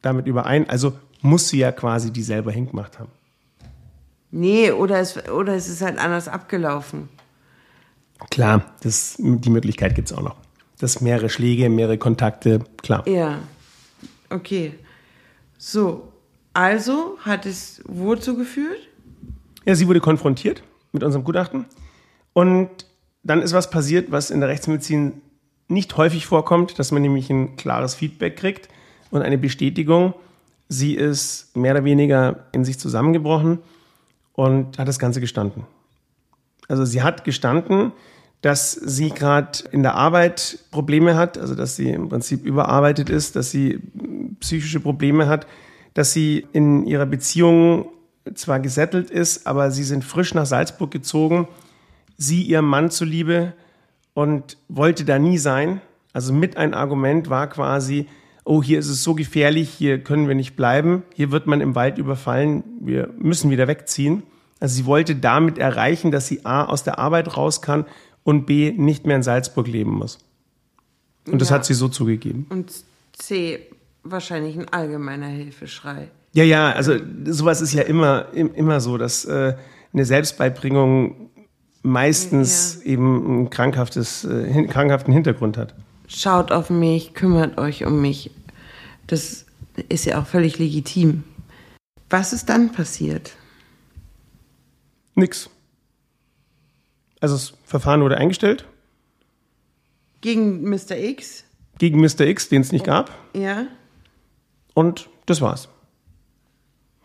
[0.00, 0.70] damit überein.
[0.70, 3.10] Also muss sie ja quasi die selber hingemacht haben.
[4.30, 7.10] Nee, oder es, oder es ist halt anders abgelaufen.
[8.30, 10.36] Klar, das, die Möglichkeit gibt es auch noch.
[10.78, 13.06] Das mehrere Schläge, mehrere Kontakte, klar.
[13.06, 13.38] Ja,
[14.30, 14.74] okay.
[15.58, 16.12] So,
[16.52, 18.88] also hat es wozu geführt?
[19.64, 21.66] Ja, sie wurde konfrontiert mit unserem Gutachten.
[22.32, 22.70] Und
[23.22, 25.22] dann ist was passiert, was in der Rechtsmedizin
[25.68, 28.68] nicht häufig vorkommt, dass man nämlich ein klares Feedback kriegt
[29.10, 30.14] und eine Bestätigung.
[30.68, 33.58] Sie ist mehr oder weniger in sich zusammengebrochen
[34.32, 35.64] und hat das Ganze gestanden.
[36.68, 37.92] Also sie hat gestanden,
[38.42, 43.36] dass sie gerade in der Arbeit Probleme hat, also dass sie im Prinzip überarbeitet ist,
[43.36, 43.80] dass sie
[44.40, 45.46] psychische Probleme hat,
[45.94, 47.86] dass sie in ihrer Beziehung
[48.34, 51.48] zwar gesettelt ist, aber sie sind frisch nach Salzburg gezogen,
[52.16, 53.52] sie ihrem Mann zuliebe
[54.14, 55.80] und wollte da nie sein.
[56.12, 58.06] Also mit ein Argument war quasi,
[58.44, 61.74] oh, hier ist es so gefährlich, hier können wir nicht bleiben, hier wird man im
[61.74, 64.24] Wald überfallen, wir müssen wieder wegziehen.
[64.62, 67.84] Also sie wollte damit erreichen, dass sie A aus der Arbeit raus kann
[68.22, 70.20] und B nicht mehr in Salzburg leben muss.
[71.26, 72.46] Und das hat sie so zugegeben.
[72.48, 72.72] Und
[73.12, 73.66] C
[74.04, 76.10] wahrscheinlich ein allgemeiner Hilfeschrei.
[76.32, 76.94] Ja, ja, also
[77.24, 79.56] sowas ist ja immer, immer so, dass äh,
[79.92, 81.30] eine Selbstbeibringung
[81.82, 82.92] meistens ja.
[82.92, 85.74] eben einen krankhaftes, äh, krankhaften Hintergrund hat.
[86.06, 88.30] Schaut auf mich, kümmert euch um mich.
[89.08, 89.44] Das
[89.88, 91.24] ist ja auch völlig legitim.
[92.10, 93.32] Was ist dann passiert?
[95.14, 95.50] Nix.
[97.20, 98.66] Also das Verfahren wurde eingestellt.
[100.20, 100.96] Gegen Mr.
[100.96, 101.44] X?
[101.78, 102.20] Gegen Mr.
[102.20, 103.10] X, den es nicht gab.
[103.34, 103.66] Ja.
[104.74, 105.68] Und das war's.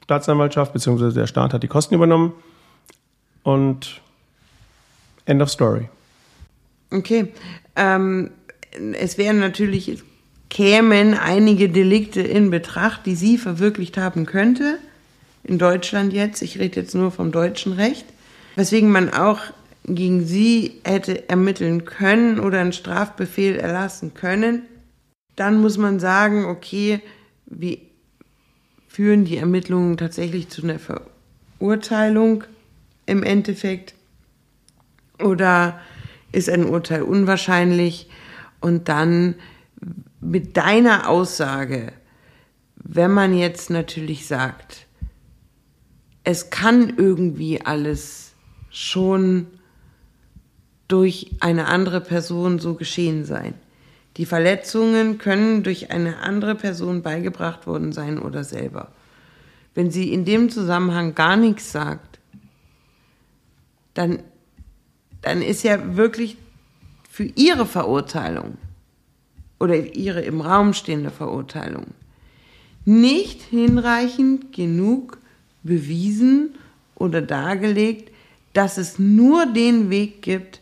[0.04, 1.12] Staatsanwaltschaft bzw.
[1.12, 2.34] der Staat hat die Kosten übernommen
[3.44, 4.02] und
[5.26, 5.90] End of Story.
[6.92, 7.34] Okay.
[7.76, 8.32] Ähm,
[8.94, 10.02] es wären natürlich,
[10.50, 14.80] kämen einige Delikte in Betracht, die sie verwirklicht haben könnte.
[15.48, 16.42] In Deutschland jetzt.
[16.42, 18.06] Ich rede jetzt nur vom deutschen Recht.
[18.56, 19.40] Weswegen man auch
[19.86, 24.64] gegen sie hätte ermitteln können oder einen Strafbefehl erlassen können.
[25.38, 27.00] Dann muss man sagen, okay,
[27.46, 27.82] wie
[28.88, 32.44] führen die Ermittlungen tatsächlich zu einer Verurteilung
[33.06, 33.94] im Endeffekt
[35.24, 35.80] oder
[36.32, 38.10] ist ein Urteil unwahrscheinlich
[38.60, 39.36] und dann
[40.20, 41.94] mit deiner Aussage,
[42.76, 44.87] wenn man jetzt natürlich sagt,
[46.28, 48.34] es kann irgendwie alles
[48.70, 49.48] schon
[50.90, 53.54] durch eine andere Person so geschehen sein.
[54.18, 58.92] Die Verletzungen können durch eine andere Person beigebracht worden sein oder selber.
[59.74, 62.20] Wenn sie in dem Zusammenhang gar nichts sagt,
[63.94, 64.20] dann
[65.22, 66.36] dann ist ja wirklich
[67.10, 68.58] für ihre Verurteilung
[69.62, 71.86] oder ihre im Raum stehende Verurteilung
[72.84, 75.20] nicht hinreichend genug
[75.68, 76.56] bewiesen
[76.96, 78.12] oder dargelegt,
[78.54, 80.62] dass es nur den Weg gibt,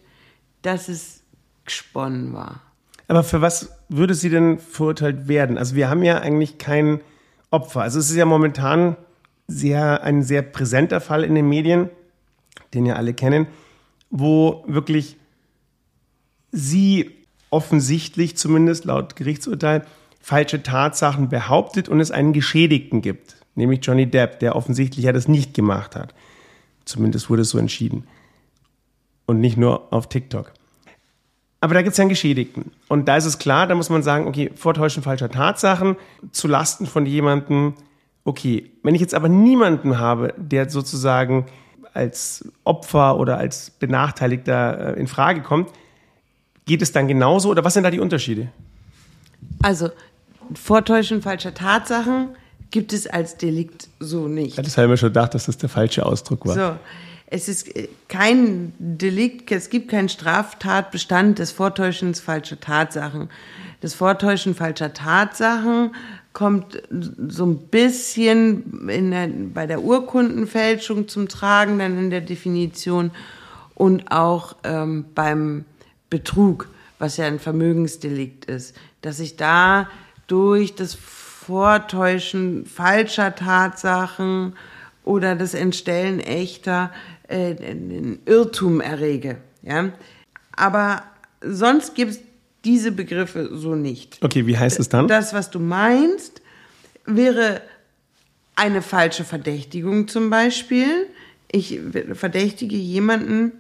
[0.62, 1.22] dass es
[1.64, 2.62] gesponnen war.
[3.08, 5.58] Aber für was würde sie denn verurteilt werden?
[5.58, 7.02] Also wir haben ja eigentlich kein
[7.52, 7.82] Opfer.
[7.82, 8.98] Also es ist ja momentan
[9.48, 11.90] sehr, ein sehr präsenter Fall in den Medien,
[12.74, 13.48] den ja alle kennen,
[14.10, 15.18] wo wirklich
[16.52, 17.12] sie
[17.52, 19.86] offensichtlich, zumindest laut Gerichtsurteil,
[20.20, 25.28] falsche Tatsachen behauptet und es einen Geschädigten gibt, nämlich Johnny Depp, der offensichtlich ja das
[25.28, 26.14] nicht gemacht hat.
[26.86, 28.06] Zumindest wurde es so entschieden.
[29.26, 30.54] Und nicht nur auf TikTok.
[31.62, 32.72] Aber da gibt es ja einen Geschädigten.
[32.90, 35.96] Und da ist es klar, da muss man sagen, okay, Vortäuschen falscher Tatsachen
[36.32, 37.74] zu Lasten von jemandem,
[38.24, 38.72] okay.
[38.84, 41.48] Wenn ich jetzt aber niemanden habe, der sozusagen
[41.94, 45.70] als Opfer oder als Benachteiligter äh, in Frage kommt,
[46.66, 48.50] geht es dann genauso oder was sind da die Unterschiede?
[49.64, 49.90] Also,
[50.54, 52.36] Vortäuschen falscher Tatsachen
[52.72, 54.58] gibt es als Delikt so nicht.
[54.58, 56.56] Das habe ich mir schon gedacht, dass das der falsche Ausdruck war.
[56.56, 56.80] So.
[57.28, 63.30] Es ist äh, kein Delikt, es gibt keinen Straftatbestand des Vortäuschens falscher Tatsachen.
[63.82, 65.96] Das Vortäuschen falscher Tatsachen
[66.34, 73.12] kommt so ein bisschen der, bei der Urkundenfälschung zum Tragen, dann in der Definition
[73.74, 75.66] und auch ähm, beim
[76.10, 79.90] Betrug, was ja ein Vermögensdelikt ist, dass ich da
[80.28, 80.98] durch das
[81.46, 84.56] Vortäuschen falscher Tatsachen
[85.04, 86.92] oder das Entstellen echter
[87.28, 87.56] äh,
[88.26, 89.38] Irrtum errege.
[89.62, 89.92] Ja?
[90.56, 91.04] Aber
[91.42, 92.20] sonst gibt es
[92.64, 94.18] diese Begriffe so nicht.
[94.24, 95.08] Okay, wie heißt es dann?
[95.08, 96.42] Das, was du meinst,
[97.06, 97.62] wäre
[98.56, 101.06] eine falsche Verdächtigung zum Beispiel.
[101.52, 101.80] Ich
[102.14, 103.52] verdächtige jemanden,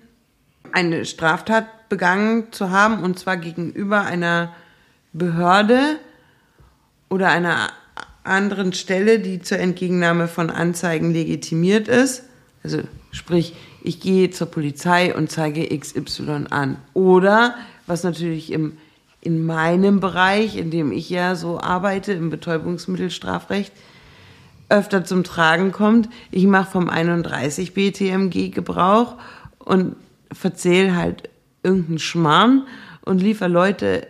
[0.71, 4.55] eine Straftat begangen zu haben, und zwar gegenüber einer
[5.13, 5.99] Behörde
[7.09, 7.69] oder einer
[8.23, 12.23] anderen Stelle, die zur Entgegennahme von Anzeigen legitimiert ist.
[12.63, 12.81] Also
[13.15, 16.75] Sprich, ich gehe zur Polizei und zeige XY an.
[16.93, 17.55] Oder,
[17.87, 18.77] was natürlich im,
[19.21, 23.71] in meinem Bereich, in dem ich ja so arbeite, im Betäubungsmittelstrafrecht,
[24.67, 29.15] öfter zum Tragen kommt, ich mache vom 31 BTMG Gebrauch
[29.59, 29.95] und
[30.33, 31.29] verzähle halt
[31.63, 32.67] irgendeinen Schmarrn
[33.05, 34.07] und liefere Leute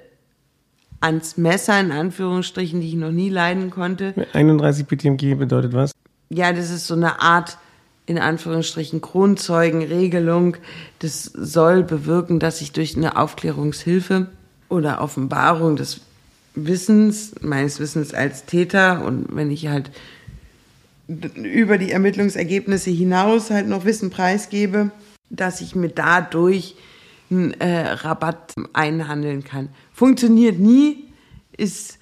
[1.05, 4.13] ans Messer, in Anführungsstrichen, die ich noch nie leiden konnte.
[4.33, 5.91] 31 BTMG bedeutet was?
[6.29, 7.57] Ja, das ist so eine Art
[8.07, 10.57] in Anführungsstrichen Kronzeugenregelung.
[10.99, 14.27] Das soll bewirken, dass ich durch eine Aufklärungshilfe
[14.69, 16.01] oder Offenbarung des
[16.55, 19.91] Wissens, meines Wissens als Täter und wenn ich halt
[21.07, 24.89] über die Ermittlungsergebnisse hinaus halt noch Wissen preisgebe,
[25.29, 26.75] dass ich mir dadurch
[27.29, 29.69] einen äh, Rabatt einhandeln kann.
[29.95, 31.05] Funktioniert nie,
[31.55, 31.99] ist,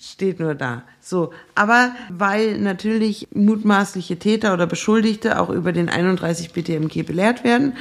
[0.00, 0.84] steht nur da.
[1.00, 7.72] So, aber weil natürlich mutmaßliche Täter oder Beschuldigte auch über den 31 BTMG belehrt werden,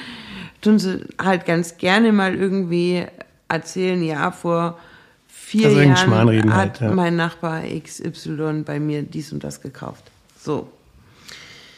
[0.61, 3.05] tun sie halt ganz gerne mal irgendwie
[3.47, 4.79] erzählen, ja, vor
[5.27, 6.91] vier also Jahren hat halt, ja.
[6.91, 10.05] mein Nachbar XY bei mir dies und das gekauft.
[10.39, 10.69] So.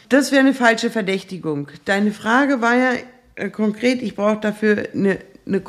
[0.08, 1.68] Das wäre eine falsche Verdächtigung.
[1.84, 2.92] Deine Frage war ja
[3.34, 5.60] äh, konkret, ich brauche dafür eine, eine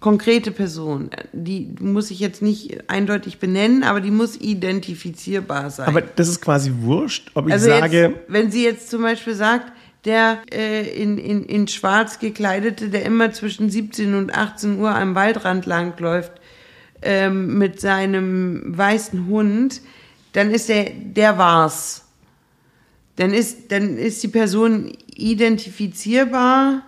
[0.00, 1.10] konkrete Person.
[1.32, 5.88] Die muss ich jetzt nicht eindeutig benennen, aber die muss identifizierbar sein.
[5.88, 8.02] Aber das ist quasi wurscht, ob ich also sage.
[8.02, 9.72] Jetzt, wenn sie jetzt zum Beispiel sagt,
[10.06, 15.14] der äh, in, in, in schwarz gekleidete, der immer zwischen 17 und 18 Uhr am
[15.14, 16.32] Waldrand langläuft
[17.02, 19.82] ähm, mit seinem weißen Hund,
[20.32, 22.06] dann ist der, der war's.
[23.16, 26.82] Dann ist, dann ist die Person identifizierbar.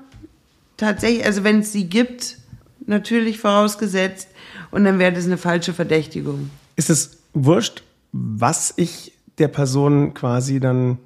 [0.79, 2.39] Tatsächlich, also wenn es sie gibt,
[2.87, 4.29] natürlich vorausgesetzt.
[4.71, 6.51] Und dann wäre das eine falsche Verdächtigung.
[6.77, 10.99] Ist es wurscht, was ich der Person quasi dann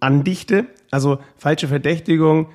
[0.00, 0.66] andichte?
[0.90, 2.48] Also falsche Verdächtigung,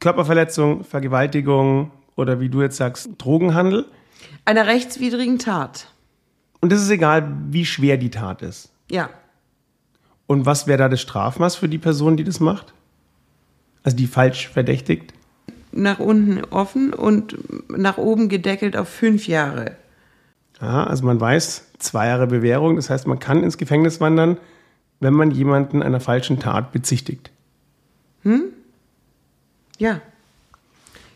[0.00, 3.86] Körperverletzung, Vergewaltigung oder wie du jetzt sagst, Drogenhandel?
[4.44, 5.88] Einer rechtswidrigen Tat.
[6.60, 8.70] Und es ist egal, wie schwer die Tat ist.
[8.90, 9.10] Ja.
[10.26, 12.74] Und was wäre da das Strafmaß für die Person, die das macht?
[13.82, 15.13] Also die falsch verdächtigt?
[15.76, 17.36] Nach unten offen und
[17.68, 19.76] nach oben gedeckelt auf fünf Jahre.
[20.60, 24.38] Ja, also man weiß, zwei Jahre Bewährung, das heißt, man kann ins Gefängnis wandern,
[25.00, 27.30] wenn man jemanden einer falschen Tat bezichtigt.
[28.22, 28.44] Hm?
[29.78, 30.00] Ja.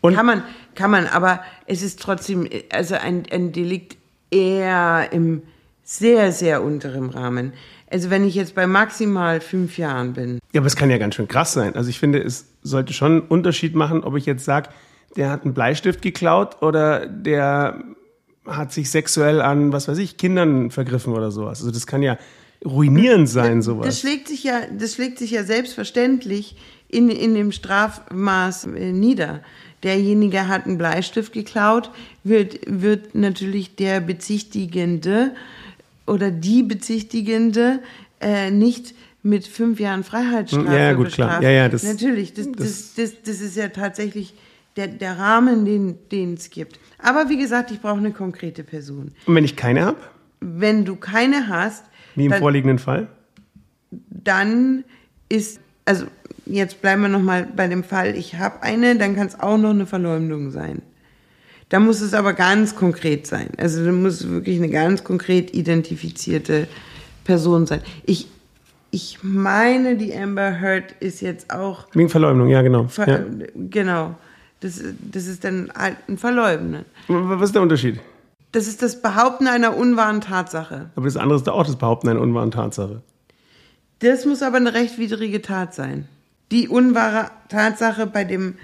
[0.00, 0.42] Und kann man,
[0.74, 3.96] kann man, aber es ist trotzdem, also ein, ein Delikt
[4.30, 5.42] eher im
[5.82, 7.52] sehr, sehr unteren Rahmen.
[7.90, 10.38] Also wenn ich jetzt bei maximal fünf Jahren bin.
[10.52, 11.74] Ja, aber es kann ja ganz schön krass sein.
[11.74, 14.68] Also ich finde, es sollte schon einen Unterschied machen, ob ich jetzt sage,
[15.16, 17.82] der hat einen Bleistift geklaut oder der
[18.46, 21.60] hat sich sexuell an, was weiß ich, Kindern vergriffen oder sowas.
[21.60, 22.18] Also das kann ja
[22.64, 23.86] ruinierend sein, sowas.
[23.86, 26.56] Das schlägt sich ja, das schlägt sich ja selbstverständlich
[26.88, 29.40] in, in dem Strafmaß äh, nieder.
[29.82, 31.90] Derjenige hat einen Bleistift geklaut,
[32.24, 35.32] wird, wird natürlich der Bezichtigende
[36.08, 37.80] oder die Bezichtigende
[38.20, 41.40] äh, nicht mit fünf Jahren Freiheitsstrafe Ja, gut, bestraft.
[41.40, 41.42] klar.
[41.42, 44.34] Ja, ja, das- natürlich, das, das, das, das ist ja tatsächlich
[44.76, 45.64] der, der Rahmen,
[46.10, 46.78] den es gibt.
[46.98, 49.12] Aber wie gesagt, ich brauche eine konkrete Person.
[49.26, 49.98] Und wenn ich keine habe,
[50.40, 53.08] Wenn du keine hast, wie im dann, vorliegenden Fall?
[53.90, 54.84] dann
[55.28, 56.06] ist, also
[56.46, 59.70] jetzt bleiben wir nochmal bei dem Fall, ich habe eine, dann kann es auch noch
[59.70, 60.82] eine Verleumdung sein.
[61.68, 63.50] Da muss es aber ganz konkret sein.
[63.58, 66.66] Also da muss wirklich eine ganz konkret identifizierte
[67.24, 67.82] Person sein.
[68.04, 68.28] Ich,
[68.90, 72.88] ich meine, die Amber Heard ist jetzt auch, Wegen Verleumdung, ja, genau.
[72.88, 73.24] ver Ja.
[73.54, 74.14] genau,
[74.60, 76.86] das, das ist dann halt ein Verleugnen.
[77.06, 78.00] Was ist der Unterschied?
[78.52, 80.88] Das ist das Behaupten einer unwahren Tatsache.
[80.96, 83.02] Aber das andere ist auch das Behaupten einer unwahren Tatsache.
[83.98, 86.08] Das muss aber eine rechtwidrige Tat sein.
[86.50, 88.54] Die unwahre Tatsache bei dem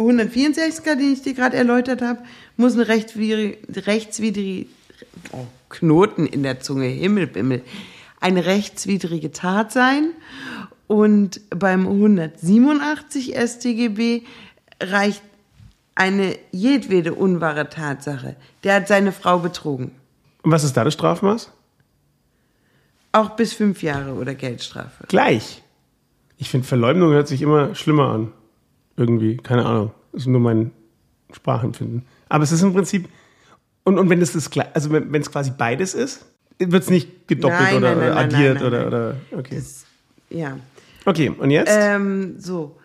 [0.00, 2.20] 164er, den ich dir gerade erläutert habe,
[2.56, 4.66] muss eine rechtswidrige, rechtswidrige
[5.32, 7.62] oh, Knoten in der Zunge, Himmelbimmel,
[8.20, 10.12] eine rechtswidrige Tat sein.
[10.86, 14.22] Und beim 187 StGB
[14.80, 15.22] reicht
[15.94, 18.36] eine jedwede unwahre Tatsache.
[18.64, 19.92] Der hat seine Frau betrogen.
[20.42, 21.52] Und was ist da das Strafmaß?
[23.12, 25.04] Auch bis fünf Jahre oder Geldstrafe.
[25.08, 25.62] Gleich.
[26.38, 28.32] Ich finde, Verleumdung hört sich immer schlimmer an.
[29.00, 29.92] Irgendwie, keine Ahnung.
[30.12, 30.72] Das ist nur mein
[31.32, 32.04] Sprachempfinden.
[32.28, 33.08] Aber es ist im Prinzip,
[33.84, 36.26] und, und wenn es das, also wenn es quasi beides ist,
[36.58, 39.54] wird es nicht gedoppelt Nein, oder, nein, oder nein, addiert oder, oder, okay.
[39.56, 39.86] Das,
[40.28, 40.58] ja.
[41.06, 41.72] Okay, und jetzt?
[41.74, 42.76] Ähm, so.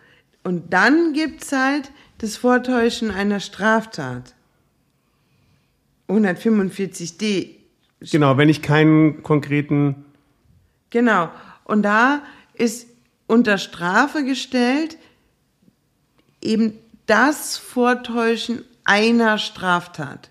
[0.42, 4.34] Und dann gibt's halt das Vortäuschen einer Straftat.
[6.08, 7.50] 145d.
[8.10, 10.06] genau, wenn ich keinen konkreten,
[10.90, 11.28] Genau.
[11.64, 12.22] Und da
[12.54, 12.88] ist
[13.26, 14.96] unter Strafe gestellt
[16.46, 16.72] eben
[17.06, 20.30] das Vortäuschen einer Straftat.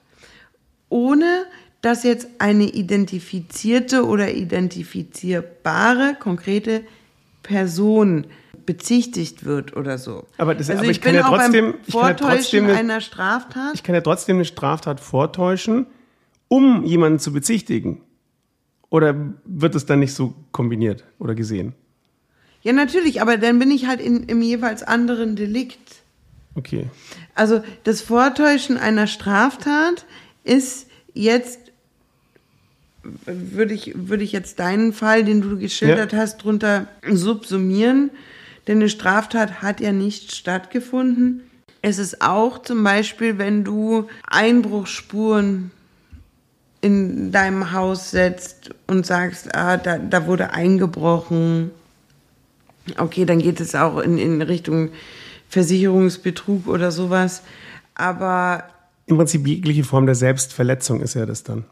[0.90, 1.46] Ohne
[1.82, 6.82] dass jetzt eine identifizierte oder identifizierbare konkrete
[7.44, 8.26] Person
[8.66, 10.26] bezichtigt wird oder so.
[10.38, 12.74] Aber das- also aber ich, ich kann ja trotzdem- ich kann ja Vortäuschen trotzdem eine-
[12.78, 13.76] einer Straftat.
[13.76, 15.86] ich kann ja trotzdem eine Straftat vortäuschen,
[16.48, 18.02] um jemanden zu bezichtigen.
[18.90, 21.74] Oder wird es dann nicht so kombiniert oder gesehen?
[22.64, 26.02] Ja, natürlich, aber dann bin ich halt in, im jeweils anderen Delikt.
[26.56, 26.90] Okay.
[27.36, 30.06] Also das Vortäuschen einer Straftat
[30.44, 31.60] ist jetzt,
[33.04, 38.10] würde ich, würde ich jetzt deinen Fall, den du geschildert hast, drunter subsumieren.
[38.68, 41.42] Denn eine Straftat hat ja nicht stattgefunden.
[41.82, 45.70] Es ist auch zum Beispiel, wenn du Einbruchsspuren
[46.82, 51.72] in deinem Haus setzt und sagst, ah, da, da wurde eingebrochen.
[52.98, 54.90] Okay, dann geht es auch in, in Richtung
[55.50, 57.44] Versicherungsbetrug oder sowas.
[57.94, 58.66] Aber
[59.06, 61.66] Im Prinzip jegliche Form der Selbstverletzung ist ja das dann.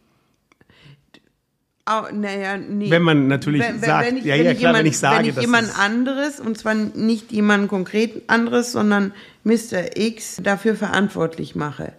[1.86, 2.90] Au, naja, nee.
[2.90, 5.30] Wenn man natürlich sagt, wenn ich, ja, wenn ja, klar, jemand, wenn ich sage, wenn
[5.36, 9.12] ich jemand es- anderes, und zwar nicht jemand konkret anderes, sondern
[9.44, 9.98] Mr.
[9.98, 11.92] X dafür verantwortlich mache.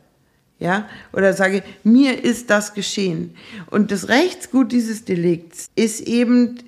[0.59, 0.89] Ja?
[1.13, 3.37] Oder sage, mir ist das geschehen.
[3.71, 6.61] Und das Rechtsgut dieses Delikts ist eben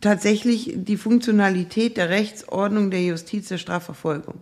[0.00, 4.36] tatsächlich die Funktionalität der Rechtsordnung der Justiz der Strafverfolgung.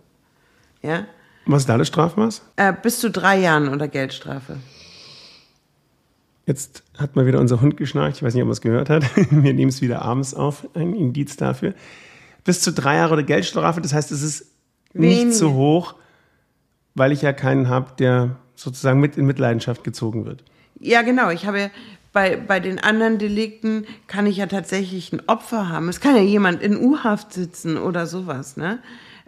[0.81, 1.05] Ja?
[1.45, 2.41] Was ist da das Strafmaß?
[2.55, 4.57] Äh, bis zu drei Jahren unter Geldstrafe.
[6.45, 8.17] Jetzt hat mal wieder unser Hund geschnarcht.
[8.17, 9.03] Ich weiß nicht, ob man es gehört hat.
[9.31, 10.67] Wir nehmen es wieder abends auf.
[10.75, 11.73] Ein Indiz dafür.
[12.43, 13.81] Bis zu drei Jahre oder Geldstrafe.
[13.81, 14.45] Das heißt, es ist
[14.93, 15.25] Wenige.
[15.25, 15.95] nicht so hoch,
[16.93, 20.43] weil ich ja keinen habe, der sozusagen mit in Mitleidenschaft gezogen wird.
[20.79, 21.29] Ja, genau.
[21.31, 21.71] Ich habe
[22.15, 25.89] bei, bei den anderen Delikten kann ich ja tatsächlich ein Opfer haben.
[25.89, 28.79] Es kann ja jemand in U-Haft sitzen oder sowas, ne?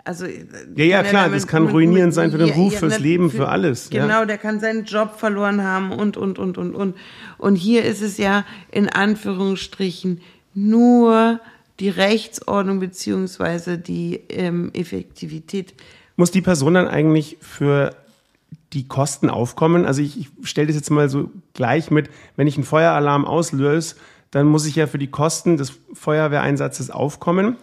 [0.06, 3.50] Also, Ja, ja, klar, das kann ruinierend sein für den Ruf, fürs ne, Leben, für
[3.50, 4.04] alles, ja.
[4.04, 6.95] Genau, der kann seinen Job verloren haben und, und, und, und, und.
[7.38, 10.22] Und hier ist es ja in Anführungsstrichen
[10.53, 11.41] nur
[11.82, 15.74] die Rechtsordnung beziehungsweise die ähm, Effektivität.
[16.16, 17.93] Muss die Person dann eigentlich für
[18.74, 19.86] die Kosten aufkommen?
[19.86, 23.95] Also ich, ich stelle das jetzt mal so gleich mit, wenn ich einen Feueralarm auslöse,
[24.32, 27.55] dann muss ich ja für die Kosten des Feuerwehreinsatzes aufkommen.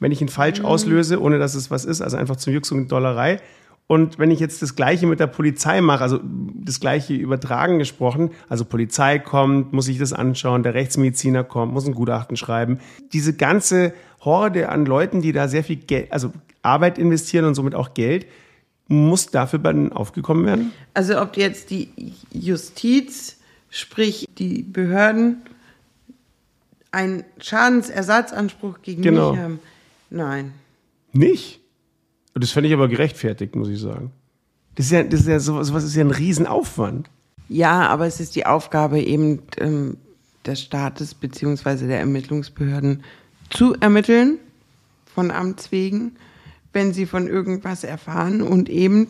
[0.00, 2.90] Wenn ich ihn falsch auslöse, ohne dass es was ist, also einfach zum Jux und
[2.90, 3.38] Dollerei.
[3.86, 8.30] Und wenn ich jetzt das Gleiche mit der Polizei mache, also das Gleiche übertragen gesprochen,
[8.48, 12.78] also Polizei kommt, muss sich das anschauen, der Rechtsmediziner kommt, muss ein Gutachten schreiben.
[13.12, 16.32] Diese ganze Horde an Leuten, die da sehr viel Geld, also
[16.62, 18.26] Arbeit investieren und somit auch Geld,
[18.90, 20.72] muss dafür bei denen aufgekommen werden?
[20.94, 21.88] Also ob jetzt die
[22.32, 23.38] Justiz,
[23.70, 25.42] sprich die Behörden,
[26.90, 29.30] einen Schadensersatzanspruch gegen Genau.
[29.32, 29.60] mich haben?
[30.10, 30.52] Nein.
[31.12, 31.60] Nicht?
[32.34, 34.10] Das fände ich aber gerechtfertigt, muss ich sagen.
[34.74, 37.08] Das ist ja, das ist ja sowas, sowas ist ja ein Riesenaufwand.
[37.48, 39.98] Ja, aber es ist die Aufgabe eben ähm,
[40.46, 43.04] des Staates beziehungsweise der Ermittlungsbehörden
[43.50, 44.38] zu ermitteln
[45.14, 46.16] von Amts wegen,
[46.72, 49.08] wenn sie von irgendwas erfahren und eben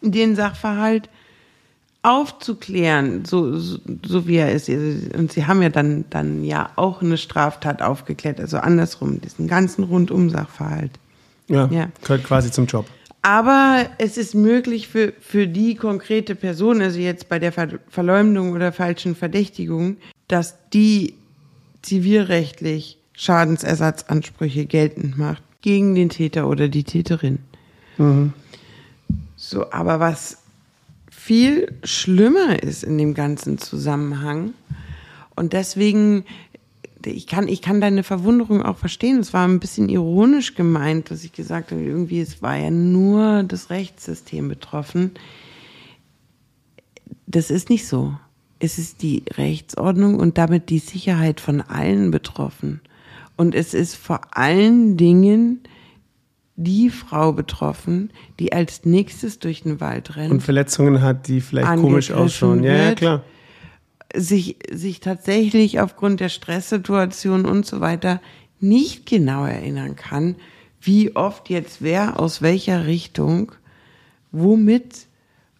[0.00, 1.08] den Sachverhalt
[2.02, 4.68] aufzuklären, so, so, so wie er ist.
[4.68, 9.84] Und sie haben ja dann, dann ja auch eine Straftat aufgeklärt, also andersrum, diesen ganzen
[9.84, 10.92] Rundum-Sachverhalt.
[11.48, 11.88] Ja, Ja.
[12.02, 12.86] gehört quasi zum Job.
[13.22, 18.52] Aber es ist möglich für, für die konkrete Person, also jetzt bei der Ver Verleumdung
[18.52, 19.96] oder falschen Verdächtigung,
[20.28, 21.14] dass die
[21.80, 27.38] zivilrechtlich Schadensersatzansprüche geltend macht gegen den Täter oder die Täterin.
[29.34, 30.42] So, aber was
[31.10, 34.52] viel schlimmer ist in dem ganzen Zusammenhang
[35.34, 36.24] und deswegen
[37.06, 39.18] ich kann, ich kann deine Verwunderung auch verstehen.
[39.18, 43.42] Es war ein bisschen ironisch gemeint, dass ich gesagt habe, irgendwie, es war ja nur
[43.42, 45.12] das Rechtssystem betroffen.
[47.26, 48.14] Das ist nicht so.
[48.58, 52.80] Es ist die Rechtsordnung und damit die Sicherheit von allen betroffen.
[53.36, 55.60] Und es ist vor allen Dingen
[56.56, 61.80] die Frau betroffen, die als nächstes durch den Wald rennt Und Verletzungen hat, die vielleicht
[61.80, 62.62] komisch ausschauen.
[62.62, 63.24] Ja, ja, klar.
[64.14, 68.20] sich, sich tatsächlich aufgrund der Stresssituation und so weiter
[68.60, 70.36] nicht genau erinnern kann,
[70.80, 73.52] wie oft jetzt wer aus welcher Richtung
[74.30, 75.06] womit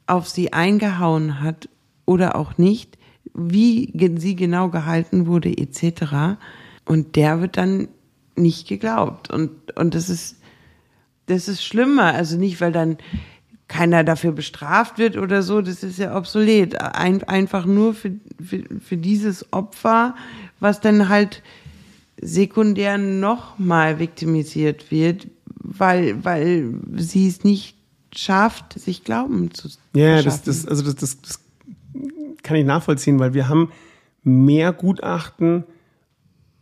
[0.06, 1.68] auf sie eingehauen hat
[2.04, 2.98] oder auch nicht,
[3.32, 6.36] wie sie genau gehalten wurde etc.
[6.84, 7.88] Und der wird dann
[8.36, 9.30] nicht geglaubt.
[9.30, 10.36] Und, und das ist,
[11.26, 12.14] das ist schlimmer.
[12.14, 12.98] Also nicht, weil dann
[13.68, 16.80] keiner dafür bestraft wird oder so, das ist ja obsolet.
[16.80, 18.12] Ein, einfach nur für,
[18.42, 20.14] für, für dieses Opfer,
[20.60, 21.42] was dann halt
[22.20, 27.76] sekundär nochmal viktimisiert wird, weil, weil sie es nicht
[28.14, 31.40] schafft, sich Glauben zu Ja, das, das, also das, das, das
[32.42, 33.72] kann ich nachvollziehen, weil wir haben
[34.22, 35.64] mehr Gutachten,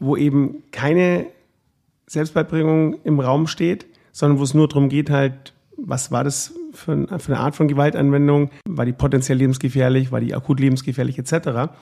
[0.03, 1.27] wo eben keine
[2.07, 6.93] Selbstbeibringung im Raum steht, sondern wo es nur darum geht, halt, was war das für,
[6.93, 8.51] ein, für eine Art von Gewaltanwendung?
[8.67, 10.11] War die potenziell lebensgefährlich?
[10.11, 11.73] War die akut lebensgefährlich etc.?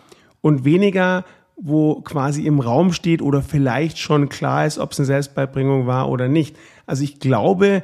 [0.42, 1.24] Und weniger,
[1.56, 6.10] wo quasi im Raum steht oder vielleicht schon klar ist, ob es eine Selbstbeibringung war
[6.10, 6.56] oder nicht.
[6.86, 7.82] Also ich glaube,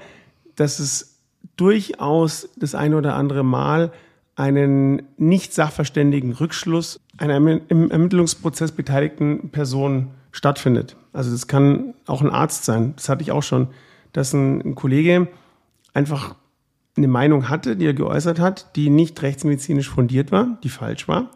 [0.54, 1.18] dass es
[1.56, 3.90] durchaus das eine oder andere Mal
[4.36, 10.96] einen nicht sachverständigen Rückschluss einer im Ermittlungsprozess beteiligten Person stattfindet.
[11.14, 12.92] Also das kann auch ein Arzt sein.
[12.96, 13.68] Das hatte ich auch schon,
[14.12, 15.28] dass ein, ein Kollege
[15.94, 16.34] einfach
[16.94, 21.30] eine Meinung hatte, die er geäußert hat, die nicht rechtsmedizinisch fundiert war, die falsch war,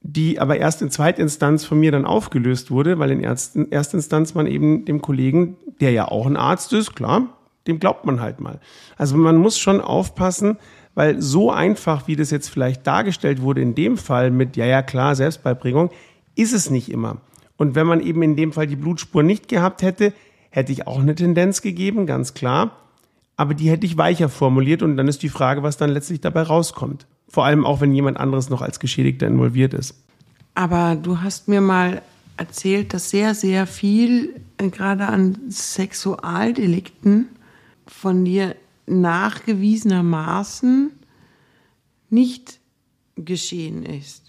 [0.00, 4.46] die aber erst in Zweitinstanz von mir dann aufgelöst wurde, weil in Erst- Erstinstanz man
[4.46, 7.28] eben dem Kollegen, der ja auch ein Arzt ist, klar,
[7.66, 8.58] dem glaubt man halt mal.
[8.96, 10.56] Also man muss schon aufpassen,
[10.94, 14.80] weil so einfach, wie das jetzt vielleicht dargestellt wurde in dem Fall mit, ja, ja,
[14.80, 15.90] klar, Selbstbeibringung,
[16.34, 17.18] ist es nicht immer.
[17.58, 20.14] Und wenn man eben in dem Fall die Blutspur nicht gehabt hätte,
[20.48, 22.78] hätte ich auch eine Tendenz gegeben, ganz klar.
[23.36, 26.40] Aber die hätte ich weicher formuliert und dann ist die Frage, was dann letztlich dabei
[26.42, 27.06] rauskommt.
[27.28, 30.02] Vor allem auch, wenn jemand anderes noch als Geschädigter involviert ist.
[30.54, 32.00] Aber du hast mir mal
[32.36, 37.28] erzählt, dass sehr, sehr viel äh, gerade an Sexualdelikten
[37.86, 38.54] von dir
[38.86, 40.92] nachgewiesenermaßen
[42.10, 42.60] nicht
[43.16, 44.27] geschehen ist.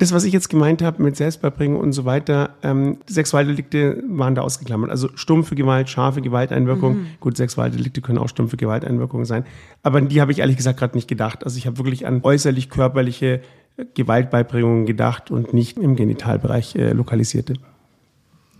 [0.00, 4.40] Das, was ich jetzt gemeint habe mit Selbstbeibringung und so weiter, ähm, Sexualdelikte waren da
[4.40, 4.90] ausgeklammert.
[4.90, 7.04] Also stumpfe Gewalt, scharfe Gewalteinwirkung.
[7.20, 9.44] Gut, Sexualdelikte können auch stumpfe Gewalteinwirkungen sein.
[9.82, 11.44] Aber an die habe ich ehrlich gesagt gerade nicht gedacht.
[11.44, 13.42] Also ich habe wirklich an äußerlich körperliche
[13.76, 17.56] äh, Gewaltbeibringungen gedacht und nicht im Genitalbereich äh, lokalisierte.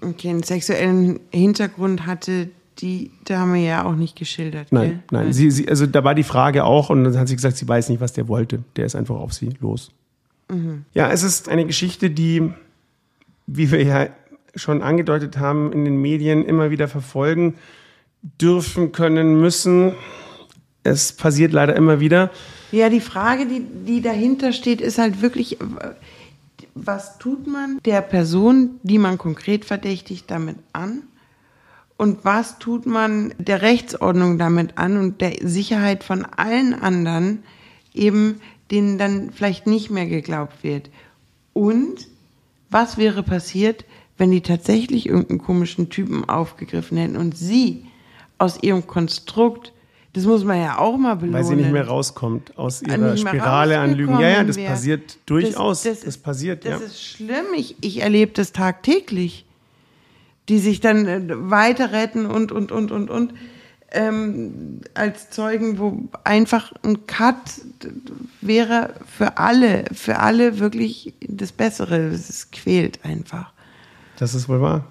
[0.02, 4.72] Okay, einen sexuellen Hintergrund hatte die Dame ja auch nicht geschildert.
[4.72, 5.22] Nein, gell?
[5.22, 5.32] nein.
[5.32, 7.88] Sie, sie, also da war die Frage auch und dann hat sie gesagt, sie weiß
[7.88, 8.62] nicht, was der wollte.
[8.76, 9.90] Der ist einfach auf sie los.
[10.94, 12.52] Ja, es ist eine Geschichte, die,
[13.46, 14.08] wie wir ja
[14.54, 17.54] schon angedeutet haben, in den Medien immer wieder verfolgen
[18.40, 19.94] dürfen, können, müssen.
[20.82, 22.30] Es passiert leider immer wieder.
[22.72, 25.58] Ja, die Frage, die, die dahinter steht, ist halt wirklich,
[26.74, 31.02] was tut man der Person, die man konkret verdächtigt, damit an?
[31.96, 37.42] Und was tut man der Rechtsordnung damit an und der Sicherheit von allen anderen,
[37.92, 38.40] eben
[38.70, 40.90] denen dann vielleicht nicht mehr geglaubt wird?
[41.52, 42.06] Und
[42.70, 43.84] was wäre passiert,
[44.16, 47.84] wenn die tatsächlich irgendeinen komischen Typen aufgegriffen hätten und sie
[48.38, 49.72] aus ihrem Konstrukt
[50.12, 51.34] Das muss man ja auch mal belohnen.
[51.34, 54.18] Weil sie nicht mehr rauskommt aus ihrer Spirale an Lügen.
[54.18, 54.68] Ja, ja, das wär.
[54.68, 55.82] passiert durchaus.
[55.82, 56.86] Das, Das, das ist- passiert, Das ja.
[56.86, 57.46] ist schlimm.
[57.56, 59.44] Ich, ich erlebe das tagtäglich.
[60.48, 63.34] Die sich dann äh, weiter retten und, und, und, und, und.
[63.92, 67.36] Ähm, als Zeugen, wo einfach ein Cut
[68.40, 71.96] wäre für alle, für alle wirklich das Bessere.
[72.08, 73.52] Es quält einfach.
[74.18, 74.86] Das ist wohl wahr.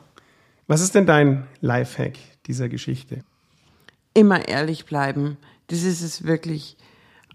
[0.67, 3.23] Was ist denn dein Lifehack dieser Geschichte?
[4.13, 5.37] immer ehrlich bleiben.
[5.67, 6.77] Das ist es wirklich.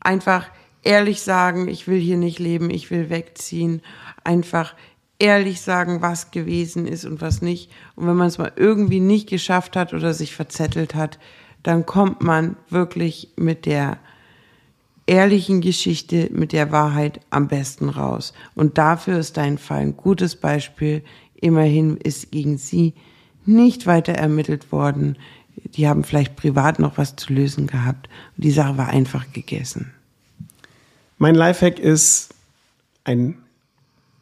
[0.00, 0.48] Einfach
[0.82, 3.80] ehrlich sagen, ich will hier nicht leben, ich will wegziehen.
[4.22, 4.74] Einfach
[5.18, 7.70] ehrlich sagen, was gewesen ist und was nicht.
[7.94, 11.18] Und wenn man es mal irgendwie nicht geschafft hat oder sich verzettelt hat,
[11.64, 13.98] dann kommt man wirklich mit der
[15.06, 18.32] ehrlichen Geschichte, mit der Wahrheit am besten raus.
[18.54, 21.02] Und dafür ist dein Fall ein gutes Beispiel.
[21.34, 22.94] Immerhin ist gegen sie
[23.44, 25.16] nicht weiter ermittelt worden.
[25.56, 28.08] Die haben vielleicht privat noch was zu lösen gehabt.
[28.36, 29.92] Und die Sache war einfach gegessen.
[31.18, 32.34] Mein Lifehack ist
[33.04, 33.38] ein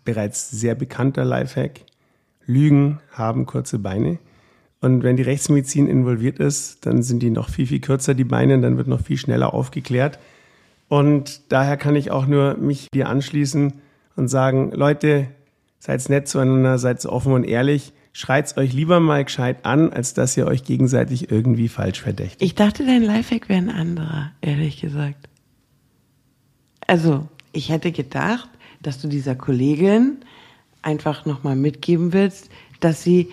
[0.04, 1.80] bereits sehr bekannter Lifehack.
[2.46, 4.18] Lügen haben kurze Beine.
[4.82, 8.60] Und wenn die Rechtsmedizin involviert ist, dann sind die noch viel, viel kürzer, die Beine,
[8.60, 10.18] dann wird noch viel schneller aufgeklärt.
[10.88, 13.74] Und daher kann ich auch nur mich dir anschließen
[14.16, 15.28] und sagen, Leute,
[15.78, 17.92] seid nett zueinander, seid offen und ehrlich.
[18.12, 22.42] Schreit's euch lieber mal gescheit an, als dass ihr euch gegenseitig irgendwie falsch verdächtigt.
[22.42, 25.28] Ich dachte, dein Lifehack wäre ein anderer, ehrlich gesagt.
[26.86, 28.50] Also, ich hätte gedacht,
[28.82, 30.18] dass du dieser Kollegin
[30.82, 33.30] einfach nochmal mitgeben willst, dass sie,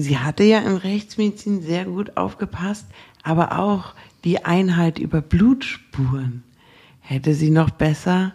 [0.00, 2.86] sie hatte ja in Rechtsmedizin sehr gut aufgepasst,
[3.22, 3.94] aber auch
[4.24, 6.42] die Einheit über Blutspuren
[7.00, 8.34] hätte sie noch besser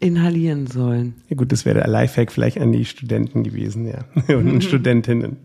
[0.00, 1.14] inhalieren sollen.
[1.28, 4.04] Ja gut, das wäre der Lifehack vielleicht an die Studenten gewesen, ja.
[4.34, 5.36] Und Studentinnen.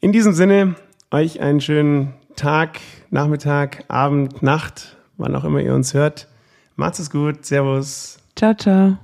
[0.00, 0.76] In diesem Sinne,
[1.10, 2.80] euch einen schönen Tag,
[3.10, 6.28] Nachmittag, Abend, Nacht, wann auch immer ihr uns hört.
[6.76, 7.46] Macht's es gut.
[7.46, 8.18] Servus.
[8.36, 8.98] Ciao, ciao.